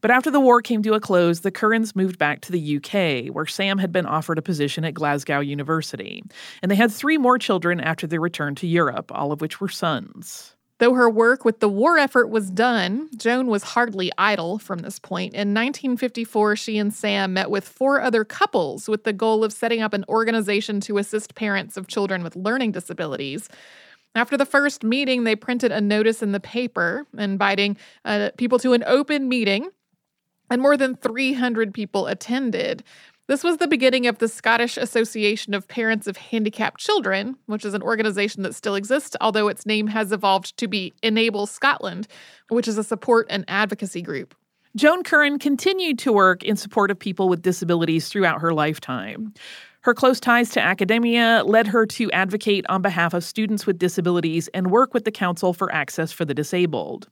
But 0.00 0.10
after 0.10 0.30
the 0.30 0.40
war 0.40 0.62
came 0.62 0.82
to 0.82 0.94
a 0.94 1.00
close, 1.00 1.40
the 1.40 1.50
Currans 1.50 1.96
moved 1.96 2.18
back 2.18 2.40
to 2.42 2.52
the 2.52 2.76
UK, 2.76 3.34
where 3.34 3.46
Sam 3.46 3.78
had 3.78 3.92
been 3.92 4.06
offered 4.06 4.38
a 4.38 4.42
position 4.42 4.84
at 4.84 4.94
Glasgow 4.94 5.40
University. 5.40 6.22
And 6.62 6.70
they 6.70 6.76
had 6.76 6.92
three 6.92 7.18
more 7.18 7.38
children 7.38 7.80
after 7.80 8.06
their 8.06 8.20
return 8.20 8.54
to 8.56 8.66
Europe, 8.66 9.10
all 9.12 9.32
of 9.32 9.40
which 9.40 9.60
were 9.60 9.68
sons. 9.68 10.54
Though 10.78 10.94
her 10.94 11.10
work 11.10 11.44
with 11.44 11.58
the 11.58 11.68
war 11.68 11.98
effort 11.98 12.28
was 12.28 12.50
done, 12.50 13.08
Joan 13.16 13.48
was 13.48 13.64
hardly 13.64 14.12
idle 14.16 14.60
from 14.60 14.78
this 14.78 15.00
point. 15.00 15.34
In 15.34 15.52
1954, 15.52 16.54
she 16.54 16.78
and 16.78 16.94
Sam 16.94 17.32
met 17.32 17.50
with 17.50 17.68
four 17.68 18.00
other 18.00 18.24
couples 18.24 18.88
with 18.88 19.02
the 19.02 19.12
goal 19.12 19.42
of 19.42 19.52
setting 19.52 19.82
up 19.82 19.92
an 19.92 20.04
organization 20.08 20.80
to 20.82 20.98
assist 20.98 21.34
parents 21.34 21.76
of 21.76 21.88
children 21.88 22.22
with 22.22 22.36
learning 22.36 22.72
disabilities. 22.72 23.48
After 24.14 24.36
the 24.36 24.46
first 24.46 24.84
meeting, 24.84 25.24
they 25.24 25.34
printed 25.34 25.72
a 25.72 25.80
notice 25.80 26.22
in 26.22 26.30
the 26.30 26.40
paper 26.40 27.06
inviting 27.16 27.76
uh, 28.04 28.30
people 28.36 28.58
to 28.60 28.72
an 28.72 28.84
open 28.86 29.28
meeting, 29.28 29.70
and 30.50 30.60
more 30.62 30.76
than 30.76 30.96
300 30.96 31.74
people 31.74 32.06
attended. 32.06 32.82
This 33.28 33.44
was 33.44 33.58
the 33.58 33.68
beginning 33.68 34.06
of 34.06 34.18
the 34.18 34.28
Scottish 34.28 34.78
Association 34.78 35.52
of 35.52 35.68
Parents 35.68 36.06
of 36.06 36.16
Handicapped 36.16 36.80
Children, 36.80 37.36
which 37.44 37.64
is 37.64 37.74
an 37.74 37.82
organization 37.82 38.42
that 38.44 38.54
still 38.54 38.74
exists, 38.74 39.16
although 39.20 39.48
its 39.48 39.66
name 39.66 39.88
has 39.88 40.12
evolved 40.12 40.56
to 40.56 40.66
be 40.66 40.94
Enable 41.02 41.46
Scotland, 41.46 42.08
which 42.48 42.66
is 42.66 42.78
a 42.78 42.84
support 42.84 43.26
and 43.28 43.44
advocacy 43.46 44.00
group. 44.00 44.34
Joan 44.76 45.02
Curran 45.02 45.38
continued 45.38 45.98
to 45.98 46.12
work 46.12 46.42
in 46.42 46.56
support 46.56 46.90
of 46.90 46.98
people 46.98 47.28
with 47.28 47.42
disabilities 47.42 48.08
throughout 48.08 48.40
her 48.40 48.54
lifetime. 48.54 49.34
Her 49.82 49.92
close 49.92 50.20
ties 50.20 50.50
to 50.50 50.62
academia 50.62 51.42
led 51.44 51.66
her 51.66 51.84
to 51.86 52.10
advocate 52.12 52.64
on 52.68 52.80
behalf 52.80 53.12
of 53.12 53.24
students 53.24 53.66
with 53.66 53.78
disabilities 53.78 54.48
and 54.54 54.70
work 54.70 54.94
with 54.94 55.04
the 55.04 55.10
Council 55.10 55.52
for 55.52 55.72
Access 55.72 56.12
for 56.12 56.24
the 56.24 56.34
Disabled. 56.34 57.08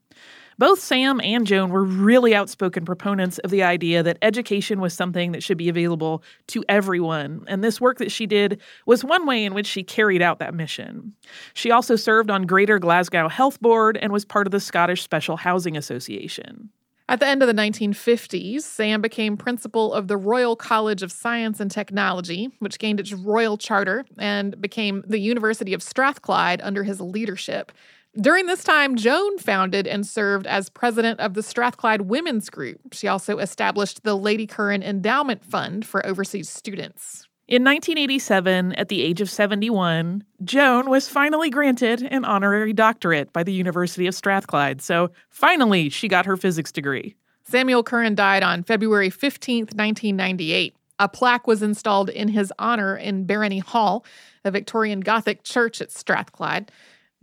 Both 0.59 0.81
Sam 0.81 1.21
and 1.21 1.47
Joan 1.47 1.69
were 1.69 1.85
really 1.85 2.35
outspoken 2.35 2.87
proponents 2.87 3.37
of 3.39 3.51
the 3.51 3.63
idea 3.63 4.03
that 4.03 4.17
education 4.23 4.81
was 4.81 4.95
something 4.95 5.33
that 5.33 5.43
should 5.43 5.59
be 5.59 5.69
available 5.69 6.23
to 6.47 6.65
everyone, 6.67 7.45
and 7.47 7.63
this 7.63 7.79
work 7.79 7.99
that 7.99 8.11
she 8.11 8.27
did 8.27 8.61
was 8.87 9.05
one 9.05 9.27
way 9.27 9.45
in 9.45 9.53
which 9.53 9.67
she 9.67 9.83
carried 9.83 10.23
out 10.23 10.39
that 10.39 10.55
mission. 10.55 11.13
She 11.53 11.71
also 11.71 11.95
served 11.95 12.31
on 12.31 12.45
Greater 12.45 12.79
Glasgow 12.79 13.29
Health 13.29 13.61
Board 13.61 13.99
and 13.99 14.13
was 14.13 14.25
part 14.25 14.47
of 14.47 14.51
the 14.51 14.61
Scottish 14.61 15.03
Special 15.03 15.37
Housing 15.37 15.77
Association. 15.77 16.71
At 17.09 17.21
the 17.21 17.27
end 17.27 17.43
of 17.43 17.47
the 17.47 17.55
1950s, 17.55 18.63
Sam 18.63 19.01
became 19.01 19.37
principal 19.37 19.93
of 19.93 20.09
the 20.09 20.17
Royal 20.17 20.57
College 20.57 21.03
of 21.05 21.13
Science 21.13 21.61
and 21.61 21.71
Technology, 21.71 22.51
which 22.59 22.81
gained 22.81 22.99
its 22.99 23.13
royal 23.13 23.57
charter 23.57 24.05
and 24.19 24.61
became 24.61 25.05
the 25.07 25.21
University 25.21 25.73
of 25.73 25.85
Strathclyde 25.85 26.61
under 26.63 26.83
his 26.83 27.01
leadership. 27.01 27.71
During 28.19 28.47
this 28.47 28.65
time, 28.65 28.97
Joan 28.97 29.37
founded 29.39 29.87
and 29.87 30.07
served 30.07 30.47
as 30.47 30.71
president 30.71 31.21
of 31.21 31.35
the 31.35 31.43
Strathclyde 31.43 32.03
Women's 32.03 32.49
Group. 32.49 32.81
She 32.93 33.09
also 33.09 33.39
established 33.39 34.05
the 34.05 34.17
Lady 34.17 34.47
Curran 34.47 34.83
Endowment 34.83 35.45
Fund 35.45 35.85
for 35.85 36.05
overseas 36.07 36.49
students. 36.49 37.29
In 37.47 37.63
1987, 37.63 38.73
at 38.73 38.89
the 38.89 39.03
age 39.03 39.21
of 39.21 39.31
71, 39.31 40.25
Joan 40.43 40.89
was 40.89 41.09
finally 41.09 41.51
granted 41.51 42.03
an 42.03 42.25
honorary 42.25 42.73
doctorate 42.73 43.33
by 43.35 43.43
the 43.43 43.53
University 43.53 44.07
of 44.07 44.15
Strathclyde. 44.15 44.81
So 44.81 45.11
finally, 45.29 45.91
she 45.91 46.09
got 46.09 46.25
her 46.25 46.39
physics 46.39 46.73
degree. 46.73 47.17
Samuel 47.45 47.83
Curran 47.85 48.15
died 48.15 48.43
on 48.43 48.63
February 48.63 49.11
15, 49.11 49.65
1998. 49.65 50.75
A 50.99 51.09
plaque 51.09 51.47
was 51.47 51.63
installed 51.63 52.09
in 52.09 52.29
his 52.29 52.51
honor 52.59 52.97
in 52.97 53.27
Barony 53.27 53.59
Hall, 53.59 54.07
a 54.43 54.51
Victorian 54.51 55.01
Gothic 55.01 55.43
church 55.43 55.83
at 55.83 55.93
Strathclyde. 55.93 56.73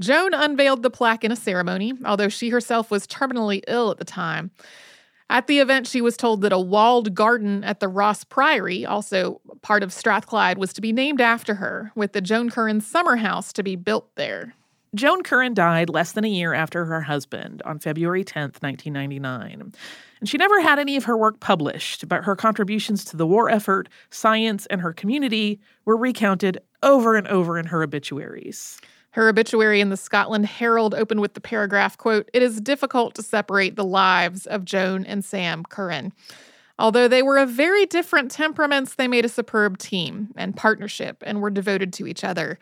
Joan 0.03 0.33
unveiled 0.33 0.83
the 0.83 0.89
plaque 0.89 1.23
in 1.23 1.31
a 1.31 1.35
ceremony, 1.35 1.93
although 2.03 2.27
she 2.27 2.49
herself 2.49 2.91
was 2.91 3.07
terminally 3.07 3.61
ill 3.67 3.89
at 3.89 3.97
the 3.97 4.05
time. 4.05 4.51
At 5.29 5.47
the 5.47 5.59
event, 5.59 5.87
she 5.87 6.01
was 6.01 6.17
told 6.17 6.41
that 6.41 6.51
a 6.51 6.59
walled 6.59 7.15
garden 7.15 7.63
at 7.63 7.79
the 7.79 7.87
Ross 7.87 8.25
Priory, 8.25 8.85
also 8.85 9.39
part 9.61 9.81
of 9.81 9.93
Strathclyde, 9.93 10.57
was 10.57 10.73
to 10.73 10.81
be 10.81 10.91
named 10.91 11.21
after 11.21 11.55
her, 11.55 11.91
with 11.95 12.11
the 12.11 12.19
Joan 12.19 12.49
Curran 12.49 12.81
summer 12.81 13.15
house 13.15 13.53
to 13.53 13.63
be 13.63 13.77
built 13.77 14.13
there. 14.15 14.53
Joan 14.93 15.23
Curran 15.23 15.53
died 15.53 15.89
less 15.89 16.11
than 16.11 16.25
a 16.25 16.29
year 16.29 16.53
after 16.53 16.85
her 16.85 17.01
husband 17.01 17.61
on 17.63 17.79
February 17.79 18.25
10, 18.25 18.51
1999. 18.59 19.73
And 20.19 20.29
she 20.29 20.37
never 20.37 20.61
had 20.61 20.79
any 20.79 20.97
of 20.97 21.05
her 21.05 21.17
work 21.17 21.39
published, 21.39 22.07
but 22.09 22.25
her 22.25 22.35
contributions 22.35 23.05
to 23.05 23.17
the 23.17 23.25
war 23.25 23.49
effort, 23.49 23.87
science, 24.11 24.65
and 24.67 24.81
her 24.81 24.93
community 24.93 25.59
were 25.85 25.97
recounted 25.97 26.59
over 26.83 27.15
and 27.15 27.27
over 27.29 27.57
in 27.57 27.65
her 27.67 27.81
obituaries. 27.81 28.79
Her 29.13 29.30
obituary 29.30 29.80
in 29.80 29.89
the 29.89 29.97
Scotland 29.97 30.47
Herald 30.47 30.95
opened 30.95 31.21
with 31.21 31.36
the 31.36 31.41
paragraph, 31.41 31.97
quote, 31.97 32.30
It 32.34 32.41
is 32.41 32.60
difficult 32.60 33.13
to 33.15 33.23
separate 33.23 33.76
the 33.76 33.84
lives 33.84 34.47
of 34.47 34.65
Joan 34.65 35.06
and 35.06 35.23
Sam 35.23 35.63
Curran. 35.63 36.13
Although 36.80 37.08
they 37.08 37.21
were 37.21 37.38
of 37.38 37.49
very 37.49 37.86
different 37.86 38.32
temperaments, 38.32 38.95
they 38.95 39.08
made 39.08 39.23
a 39.23 39.30
superb 39.30 39.78
team 39.78 40.34
and 40.36 40.58
partnership 40.58 41.21
and 41.28 41.41
were 41.41 41.52
devoted 41.52 41.93
to 41.93 42.08
each 42.08 42.23
other. 42.23 42.58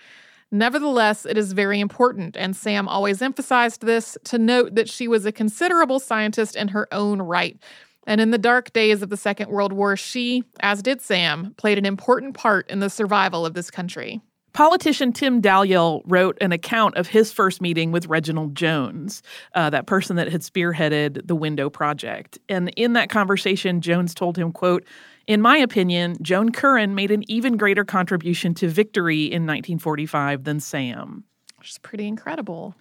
Nevertheless, 0.52 1.26
it 1.26 1.38
is 1.38 1.54
very 1.54 1.80
important, 1.80 2.36
and 2.36 2.54
Sam 2.54 2.90
always 2.90 3.22
emphasized 3.22 3.86
this, 3.86 4.18
to 4.26 4.38
note 4.38 4.76
that 4.76 4.90
she 4.90 5.08
was 5.08 5.26
a 5.26 5.32
considerable 5.32 6.02
scientist 6.02 6.58
in 6.58 6.68
her 6.70 6.94
own 6.94 7.22
right. 7.22 7.58
And 8.06 8.20
in 8.20 8.32
the 8.32 8.38
dark 8.38 8.74
days 8.74 9.02
of 9.02 9.10
the 9.10 9.16
Second 9.16 9.50
World 9.50 9.72
War, 9.72 9.96
she, 9.96 10.44
as 10.60 10.82
did 10.82 11.02
Sam, 11.02 11.54
played 11.56 11.78
an 11.78 11.86
important 11.86 12.34
part 12.34 12.70
in 12.70 12.82
the 12.82 12.90
survival 12.90 13.46
of 13.46 13.54
this 13.54 13.72
country. 13.72 14.20
Politician 14.54 15.14
Tim 15.14 15.42
Dalyell 15.42 16.02
wrote 16.06 16.38
an 16.42 16.52
account 16.52 16.98
of 16.98 17.08
his 17.08 17.32
first 17.32 17.62
meeting 17.62 17.92
with 17.92 18.08
Reginald 18.08 18.56
Jones, 18.56 19.22
uh, 19.56 19.70
that 19.70 19.88
person 19.88 20.18
that 20.18 20.32
had 20.32 20.42
spearheaded 20.42 21.26
the 21.26 21.36
Window 21.36 21.70
Project. 21.70 22.38
And 22.50 22.70
in 22.76 22.94
that 22.94 23.10
conversation, 23.10 23.82
Jones 23.82 24.14
told 24.14 24.38
him, 24.38 24.52
quote, 24.52 24.86
in 25.28 25.42
my 25.42 25.58
opinion, 25.58 26.18
Joan 26.22 26.52
Curran 26.52 26.96
made 26.96 27.12
an 27.12 27.24
even 27.30 27.56
greater 27.56 27.86
contribution 27.86 28.54
to 28.56 28.68
victory 28.68 29.24
in 29.24 29.44
1945 29.44 30.44
than 30.44 30.60
Sam. 30.60 31.24
Which 31.58 31.70
is 31.70 31.78
pretty 31.78 32.08
incredible. 32.08 32.76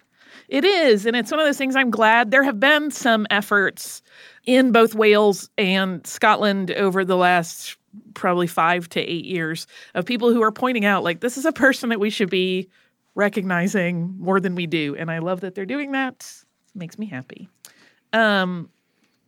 It 0.49 0.63
is. 0.63 1.05
And 1.05 1.15
it's 1.15 1.31
one 1.31 1.39
of 1.39 1.45
those 1.45 1.57
things 1.57 1.75
I'm 1.75 1.91
glad 1.91 2.31
there 2.31 2.43
have 2.43 2.59
been 2.59 2.91
some 2.91 3.27
efforts 3.29 4.01
in 4.45 4.71
both 4.71 4.95
Wales 4.95 5.49
and 5.57 6.05
Scotland 6.05 6.71
over 6.71 7.05
the 7.05 7.17
last 7.17 7.77
probably 8.13 8.47
five 8.47 8.87
to 8.89 8.99
eight 8.99 9.25
years 9.25 9.67
of 9.93 10.05
people 10.05 10.31
who 10.31 10.41
are 10.41 10.51
pointing 10.51 10.85
out 10.85 11.03
like 11.03 11.19
this 11.19 11.37
is 11.37 11.45
a 11.45 11.51
person 11.51 11.89
that 11.89 11.99
we 11.99 12.09
should 12.09 12.29
be 12.29 12.69
recognizing 13.15 14.15
more 14.19 14.39
than 14.39 14.55
we 14.55 14.65
do 14.65 14.95
and 14.95 15.11
i 15.11 15.19
love 15.19 15.41
that 15.41 15.55
they're 15.55 15.65
doing 15.65 15.91
that. 15.91 16.33
It 16.73 16.77
makes 16.79 16.97
me 16.97 17.05
happy. 17.05 17.49
Um 18.13 18.69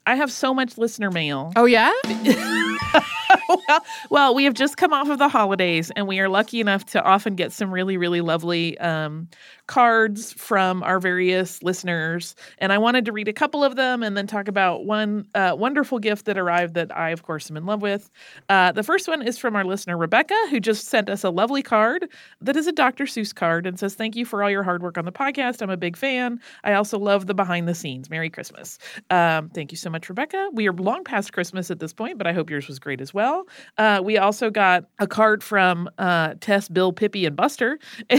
i 0.06 0.15
have 0.15 0.32
so 0.32 0.54
much 0.54 0.78
listener 0.78 1.12
mail. 1.12 1.52
Oh 1.56 1.65
yeah? 1.65 1.91
Well, 3.47 3.86
well, 4.10 4.36
we 4.36 4.45
have 4.45 4.54
just 4.54 4.78
come 4.78 4.93
off 4.93 5.10
of 5.10 5.19
the 5.19 5.28
holidays, 5.28 5.91
and 5.95 6.08
we 6.08 6.19
are 6.19 6.30
lucky 6.30 6.60
enough 6.60 6.86
to 6.88 7.04
often 7.04 7.36
get 7.36 7.52
some 7.52 7.71
really, 7.71 7.97
really 7.97 8.21
lovely 8.21 8.78
um, 8.80 9.28
cards 9.67 10.34
from 10.34 10.84
our 10.84 10.99
various 10.99 11.62
listeners. 11.63 12.36
And 12.58 12.73
I 12.73 12.78
wanted 12.78 13.06
to 13.06 13.12
read 13.12 13.28
a 13.28 13.34
couple 13.34 13.63
of 13.63 13.76
them 13.76 14.04
and 14.04 14.17
then 14.17 14.28
talk 14.28 14.47
about 14.47 14.86
one 14.86 15.28
uh, 15.36 15.56
wonderful 15.58 15.99
gift 15.99 16.26
that 16.26 16.38
arrived 16.38 16.73
that 16.73 16.95
I, 16.95 17.12
of 17.12 17.23
course, 17.23 17.49
am 17.49 17.58
in 17.58 17.65
love 17.65 17.82
with. 17.82 18.10
Uh, 18.49 18.71
the 18.71 18.84
first 18.84 19.08
one 19.08 19.21
is 19.21 19.38
from 19.38 19.56
our 19.56 19.63
listener, 19.63 19.97
Rebecca, 19.97 20.36
who 20.49 20.60
just 20.60 20.88
sent 20.88 21.10
us 21.10 21.23
a 21.23 21.30
lovely 21.30 21.63
card 21.63 22.10
that 22.41 22.56
is 22.56 22.67
a 22.67 22.71
Dr. 22.71 23.06
Seuss 23.06 23.34
card 23.34 23.65
and 23.65 23.80
says, 23.80 23.95
Thank 23.95 24.15
you 24.15 24.26
for 24.26 24.43
all 24.43 24.49
your 24.49 24.63
hard 24.63 24.84
work 24.84 24.97
on 24.97 25.06
the 25.06 25.12
podcast. 25.12 25.62
I'm 25.62 25.69
a 25.69 25.78
big 25.78 25.95
fan. 25.95 26.39
I 26.63 26.73
also 26.73 26.99
love 26.99 27.28
the 27.28 27.34
behind 27.34 27.67
the 27.67 27.76
scenes. 27.76 28.10
Merry 28.10 28.30
Christmas. 28.30 28.80
Um, 29.10 29.49
thank 29.49 29.71
you 29.71 29.78
so 29.78 29.89
much, 29.89 30.10
Rebecca. 30.10 30.49
We 30.54 30.67
are 30.67 30.73
long 30.73 31.04
past 31.04 31.34
Christmas 31.34 31.71
at 31.71 31.80
this 31.80 31.93
point, 31.93 32.17
but 32.17 32.28
I 32.28 32.34
hope 32.34 32.49
yours 32.49 32.67
was 32.67 32.80
great 32.80 33.02
as 33.02 33.13
well. 33.13 33.47
Uh, 33.78 34.02
we 34.04 34.17
also 34.17 34.49
got 34.49 34.86
a 34.99 35.08
card 35.08 35.43
from 35.43 35.89
uh, 35.97 36.36
Tess, 36.41 36.67
Bill, 36.67 36.91
Pippi, 36.91 37.26
and 37.26 37.36
Buster. 37.36 37.80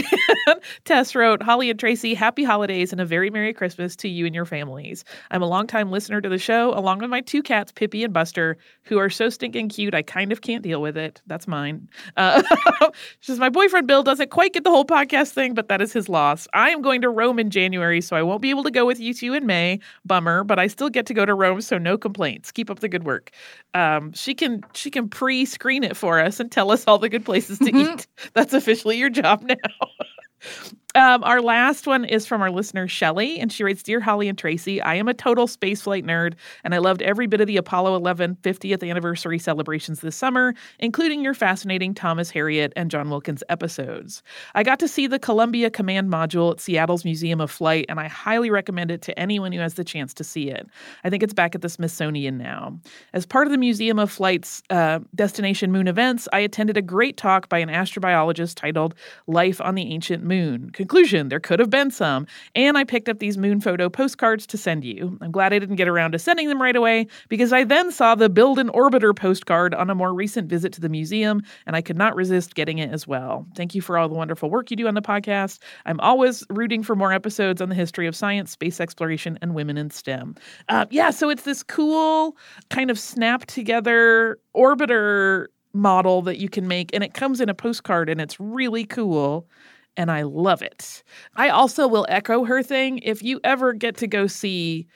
And 0.47 0.61
Tess 0.85 1.15
wrote, 1.15 1.34
Holly 1.43 1.71
and 1.71 1.79
Tracy, 1.79 2.15
happy 2.15 2.45
holidays 2.45 2.93
and 2.93 3.01
a 3.01 3.05
very 3.05 3.31
Merry 3.31 3.53
Christmas 3.53 3.97
to 3.97 4.09
you 4.09 4.27
and 4.27 4.35
your 4.35 4.45
families. 4.45 5.05
I'm 5.31 5.43
a 5.43 5.47
longtime 5.47 5.91
listener 5.91 6.21
to 6.21 6.29
the 6.29 6.39
show, 6.39 6.77
along 6.79 7.01
with 7.01 7.11
my 7.11 7.21
two 7.21 7.43
cats, 7.43 7.73
Pippi 7.73 8.05
and 8.05 8.13
Buster, 8.13 8.57
who 8.83 8.99
are 8.99 9.11
so 9.11 9.29
stinking 9.29 9.69
cute, 9.69 9.95
I 9.95 10.03
kind 10.03 10.33
of 10.33 10.41
can't 10.41 10.63
deal 10.63 10.81
with 10.81 10.97
it. 10.97 11.23
That's 11.27 11.49
mine. 11.49 11.89
Uh, 12.17 12.43
she 13.21 13.33
says, 13.33 13.39
My 13.39 13.49
boyfriend 13.49 13.87
Bill 13.87 14.03
doesn't 14.03 14.31
quite 14.31 14.53
get 14.53 14.65
the 14.65 14.71
whole 14.71 14.85
podcast 14.85 15.31
thing, 15.31 15.55
but 15.55 15.69
that 15.69 15.81
is 15.81 15.93
his 15.93 16.09
loss. 16.09 16.47
I 16.55 16.71
am 16.71 16.83
going 16.83 17.01
to 17.03 17.09
Rome 17.09 17.39
in 17.39 17.51
January, 17.51 18.01
so 18.01 18.17
I 18.17 18.23
won't 18.23 18.43
be 18.43 18.51
able 18.51 18.65
to 18.65 18.71
go 18.71 18.87
with 18.87 19.01
you 19.01 19.15
two 19.15 19.35
in 19.35 19.47
May. 19.47 19.81
Bummer, 20.05 20.45
but 20.45 20.59
I 20.59 20.67
still 20.67 20.91
get 20.91 21.07
to 21.07 21.15
go 21.15 21.25
to 21.25 21.35
Rome, 21.35 21.61
so 21.61 21.79
no 21.79 21.97
complaints. 21.97 22.53
Keep 22.53 22.71
up 22.71 22.81
the 22.81 22.89
good 22.89 23.05
work. 23.05 23.31
Um, 23.73 24.13
she 24.13 24.35
can 24.35 24.63
she 24.75 24.91
can 24.91 25.09
pre-screen 25.09 25.85
it 25.85 25.97
for 25.97 26.21
us 26.21 26.41
and 26.41 26.51
tell 26.51 26.71
us 26.71 26.85
all 26.87 26.99
the 26.99 27.09
good 27.09 27.25
places 27.25 27.59
to 27.59 27.67
mm-hmm. 27.67 27.95
eat. 27.95 28.07
That's 28.35 28.53
officially 28.53 28.99
your 28.99 29.11
job 29.11 29.43
now. 29.43 29.57
Um, 30.97 31.25
our 31.25 31.43
last 31.43 31.89
one 31.89 32.05
is 32.05 32.25
from 32.25 32.41
our 32.41 32.53
listener, 32.53 32.87
Shelly, 32.87 33.41
and 33.41 33.53
she 33.53 33.65
writes 33.65 33.83
Dear 33.83 33.99
Holly 33.99 34.29
and 34.29 34.39
Tracy, 34.39 34.81
I 34.81 34.95
am 34.95 35.09
a 35.09 35.15
total 35.15 35.49
spaceflight 35.49 36.05
nerd, 36.05 36.35
and 36.63 36.73
I 36.73 36.79
loved 36.79 37.03
every 37.03 37.27
bit 37.27 37.41
of 37.41 37.49
the 37.49 37.57
Apollo 37.57 37.97
11 37.97 38.37
50th 38.45 38.89
anniversary 38.89 39.41
celebrations 39.41 40.03
this 40.03 40.15
summer, 40.15 40.55
including 40.79 41.25
your 41.25 41.35
fascinating 41.35 41.95
Thomas 41.95 42.31
Harriot 42.31 42.73
and 42.77 42.93
John 42.93 43.11
Wilkins 43.11 43.43
episodes. 43.49 44.23
I 44.55 44.63
got 44.63 44.79
to 44.79 44.87
see 44.87 45.09
the 45.09 45.19
Columbia 45.19 45.69
Command 45.69 46.13
Module 46.13 46.53
at 46.53 46.61
Seattle's 46.61 47.05
Museum 47.05 47.41
of 47.41 47.51
Flight, 47.51 47.87
and 47.89 47.99
I 47.99 48.07
highly 48.07 48.51
recommend 48.51 48.93
it 48.93 49.03
to 49.03 49.19
anyone 49.19 49.51
who 49.51 49.59
has 49.59 49.75
the 49.75 49.83
chance 49.83 50.15
to 50.15 50.23
see 50.23 50.49
it. 50.49 50.69
I 51.03 51.11
think 51.11 51.25
it's 51.25 51.35
back 51.35 51.57
at 51.57 51.63
the 51.63 51.69
Smithsonian 51.69 52.39
now. 52.39 52.79
As 53.13 53.27
part 53.27 53.49
of 53.49 53.51
the 53.51 53.59
Museum 53.59 53.99
of 53.99 54.13
Flight's 54.13 54.63
uh, 54.71 55.01
Destination 55.17 55.73
Moon 55.73 55.89
events, 55.89 56.29
I 56.33 56.39
attended 56.39 56.77
a 56.77 56.83
great 56.83 57.17
talk 57.17 57.49
by 57.49 57.59
an 57.59 57.69
astrobiologist 57.69 58.55
titled 58.55 58.95
Life 59.27 59.61
on 59.61 59.75
the 59.75 59.93
Ancient 59.93 60.23
Moon 60.23 60.71
Conclusion 60.85 61.31
there 61.31 61.41
could 61.41 61.61
have 61.61 61.71
been 61.71 61.91
some. 61.91 62.27
And 62.55 62.77
I 62.77 62.85
picked 62.85 63.09
up 63.09 63.19
these 63.19 63.39
moon 63.39 63.59
photo 63.59 63.89
postcards 63.89 64.47
to 64.49 64.59
send 64.59 64.85
you. 64.85 65.17
I'm 65.23 65.31
glad 65.31 65.55
I 65.55 65.59
didn't 65.59 65.77
get 65.77 65.89
around 65.89 66.13
to 66.13 66.19
sending 66.19 66.51
them 66.51 66.61
right 66.61 66.77
away 66.77 67.07
because 67.31 67.55
I 67.55 67.65
then 67.65 67.91
saw 67.91 68.15
the 68.15 68.29
Build 68.29 68.59
an 68.59 68.69
Orbiter 68.69 69.17
postcard 69.17 69.73
on 69.73 69.89
a 69.89 69.95
more 69.95 70.13
recent 70.13 70.47
visit 70.47 70.75
to 70.75 70.83
the 70.83 70.91
museum 70.91 71.41
and 71.67 71.75
I 71.75 71.81
could 71.81 71.97
not 71.97 72.15
resist 72.15 72.55
getting 72.55 72.77
it 72.77 72.91
as 72.91 73.07
well. 73.07 73.47
Thank 73.57 73.75
you 73.75 73.81
for 73.81 73.97
all 73.97 74.11
the 74.11 74.15
wonderful 74.15 74.51
work 74.51 74.71
you 74.71 74.77
do 74.77 74.87
on 74.87 74.93
the 74.93 75.01
podcast. 75.01 75.59
I'm 75.87 75.99
always 76.01 76.45
rooting 76.51 76.83
for 76.83 76.95
more 76.95 77.15
episodes 77.15 77.63
on 77.63 77.71
the 77.71 77.75
history 77.75 78.07
of 78.07 78.15
science, 78.15 78.51
space 78.51 78.79
exploration, 78.79 79.39
and 79.41 79.55
women 79.55 79.79
in 79.79 79.89
STEM. 79.89 80.35
Uh, 80.69 80.85
yeah, 80.91 81.09
so 81.09 81.31
it's 81.31 81.45
this 81.45 81.63
cool 81.63 82.37
kind 82.69 82.91
of 82.91 82.99
snap 82.99 83.47
together 83.47 84.39
orbiter 84.55 85.47
model 85.73 86.21
that 86.23 86.37
you 86.37 86.51
can 86.51 86.69
make, 86.69 86.91
and 86.95 87.03
it 87.03 87.15
comes 87.15 87.41
in 87.41 87.49
a 87.49 87.55
postcard 87.55 88.11
and 88.11 88.21
it's 88.21 88.39
really 88.39 88.85
cool. 88.85 89.49
And 89.97 90.11
I 90.11 90.23
love 90.23 90.61
it. 90.63 91.03
I 91.37 91.51
also 91.51 91.87
will 91.87 92.07
echo 92.09 92.45
her 92.45 92.63
thing. 92.63 92.99
If 92.99 93.23
you 93.23 93.41
ever 93.45 93.73
get 93.73 93.97
to 93.99 94.07
go 94.07 94.27
see 94.27 94.87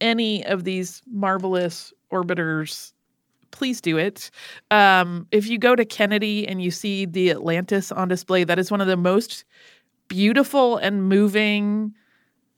any 0.00 0.44
of 0.46 0.64
these 0.64 1.02
marvelous 1.06 1.92
orbiters 2.12 2.92
please 3.50 3.80
do 3.80 3.96
it. 3.96 4.30
Um, 4.70 5.26
if 5.32 5.48
you 5.48 5.58
go 5.58 5.74
to 5.74 5.84
Kennedy 5.84 6.46
and 6.46 6.62
you 6.62 6.70
see 6.70 7.06
the 7.06 7.30
Atlantis 7.30 7.90
on 7.90 8.08
display, 8.08 8.44
that 8.44 8.58
is 8.58 8.70
one 8.70 8.80
of 8.80 8.86
the 8.86 8.96
most 8.96 9.44
beautiful 10.08 10.76
and 10.76 11.08
moving 11.08 11.94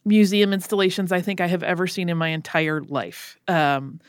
museum 0.05 0.53
installations 0.53 1.13
I 1.13 1.21
think 1.21 1.41
I 1.41 1.47
have 1.47 1.63
ever 1.63 1.87
seen 1.87 2.09
in 2.09 2.17
my 2.17 2.29
entire 2.29 2.83
life. 2.83 3.37
Um, 3.49 4.01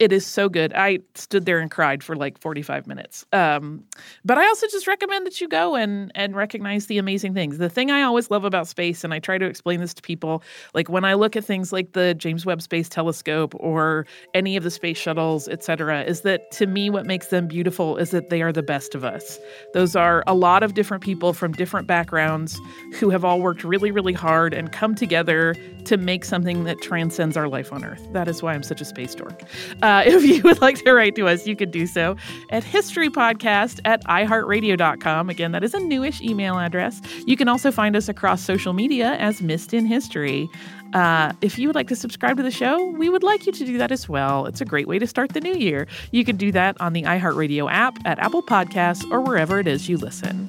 it 0.00 0.12
is 0.12 0.26
so 0.26 0.48
good. 0.48 0.72
I 0.74 1.00
stood 1.14 1.44
there 1.44 1.60
and 1.60 1.70
cried 1.70 2.02
for 2.02 2.16
like 2.16 2.38
45 2.40 2.86
minutes. 2.86 3.26
Um, 3.34 3.84
but 4.24 4.38
I 4.38 4.46
also 4.46 4.66
just 4.68 4.86
recommend 4.86 5.26
that 5.26 5.42
you 5.42 5.46
go 5.46 5.76
and 5.76 6.10
and 6.14 6.34
recognize 6.34 6.86
the 6.86 6.96
amazing 6.96 7.34
things. 7.34 7.58
The 7.58 7.68
thing 7.68 7.90
I 7.90 8.00
always 8.02 8.30
love 8.30 8.44
about 8.44 8.66
space, 8.66 9.04
and 9.04 9.12
I 9.12 9.18
try 9.18 9.36
to 9.36 9.44
explain 9.44 9.78
this 9.78 9.92
to 9.94 10.02
people, 10.02 10.42
like 10.72 10.88
when 10.88 11.04
I 11.04 11.14
look 11.14 11.36
at 11.36 11.44
things 11.44 11.70
like 11.70 11.92
the 11.92 12.14
James 12.14 12.46
Webb 12.46 12.62
Space 12.62 12.88
Telescope 12.88 13.54
or 13.60 14.06
any 14.32 14.56
of 14.56 14.64
the 14.64 14.70
space 14.70 14.96
shuttles, 14.96 15.48
et 15.48 15.62
cetera, 15.62 16.02
is 16.02 16.22
that 16.22 16.50
to 16.52 16.66
me 16.66 16.88
what 16.88 17.04
makes 17.04 17.26
them 17.26 17.46
beautiful 17.46 17.98
is 17.98 18.10
that 18.10 18.30
they 18.30 18.40
are 18.40 18.52
the 18.52 18.62
best 18.62 18.94
of 18.94 19.04
us. 19.04 19.38
Those 19.74 19.94
are 19.94 20.24
a 20.26 20.34
lot 20.34 20.62
of 20.62 20.72
different 20.72 21.04
people 21.04 21.34
from 21.34 21.52
different 21.52 21.86
backgrounds 21.86 22.58
who 22.94 23.10
have 23.10 23.22
all 23.22 23.42
worked 23.42 23.64
really, 23.64 23.90
really 23.90 24.14
hard 24.14 24.54
and 24.54 24.72
come 24.72 24.94
together 24.94 25.54
to 25.84 25.98
make 25.98 26.24
something 26.24 26.64
that 26.64 26.80
transcends 26.80 27.36
our 27.36 27.48
life 27.48 27.70
on 27.70 27.84
Earth. 27.84 28.06
That 28.12 28.28
is 28.28 28.42
why 28.42 28.54
I'm 28.54 28.62
such 28.62 28.80
a 28.80 28.84
space 28.86 29.14
dork. 29.14 29.42
Uh, 29.90 30.02
if 30.06 30.22
you 30.24 30.40
would 30.42 30.60
like 30.60 30.76
to 30.84 30.92
write 30.92 31.16
to 31.16 31.26
us, 31.26 31.46
you 31.46 31.56
could 31.56 31.72
do 31.72 31.86
so 31.86 32.16
at 32.50 32.62
historypodcast 32.62 33.80
at 33.84 34.04
iheartradio.com. 34.04 35.28
Again, 35.28 35.50
that 35.52 35.64
is 35.64 35.74
a 35.74 35.80
newish 35.80 36.20
email 36.20 36.58
address. 36.58 37.00
You 37.26 37.36
can 37.36 37.48
also 37.48 37.72
find 37.72 37.96
us 37.96 38.08
across 38.08 38.40
social 38.40 38.72
media 38.72 39.14
as 39.14 39.42
Missed 39.42 39.74
in 39.74 39.86
History. 39.86 40.48
Uh, 40.92 41.32
if 41.40 41.58
you 41.58 41.68
would 41.68 41.74
like 41.74 41.88
to 41.88 41.96
subscribe 41.96 42.36
to 42.36 42.42
the 42.42 42.50
show, 42.50 42.84
we 42.90 43.08
would 43.08 43.22
like 43.22 43.46
you 43.46 43.52
to 43.52 43.64
do 43.64 43.78
that 43.78 43.90
as 43.90 44.08
well. 44.08 44.46
It's 44.46 44.60
a 44.60 44.64
great 44.64 44.86
way 44.86 44.98
to 44.98 45.06
start 45.06 45.32
the 45.32 45.40
new 45.40 45.54
year. 45.54 45.88
You 46.12 46.24
can 46.24 46.36
do 46.36 46.52
that 46.52 46.80
on 46.80 46.92
the 46.92 47.02
iHeartRadio 47.02 47.70
app, 47.70 47.98
at 48.04 48.18
Apple 48.18 48.42
Podcasts, 48.42 49.04
or 49.10 49.20
wherever 49.20 49.58
it 49.58 49.66
is 49.66 49.88
you 49.88 49.96
listen. 49.98 50.48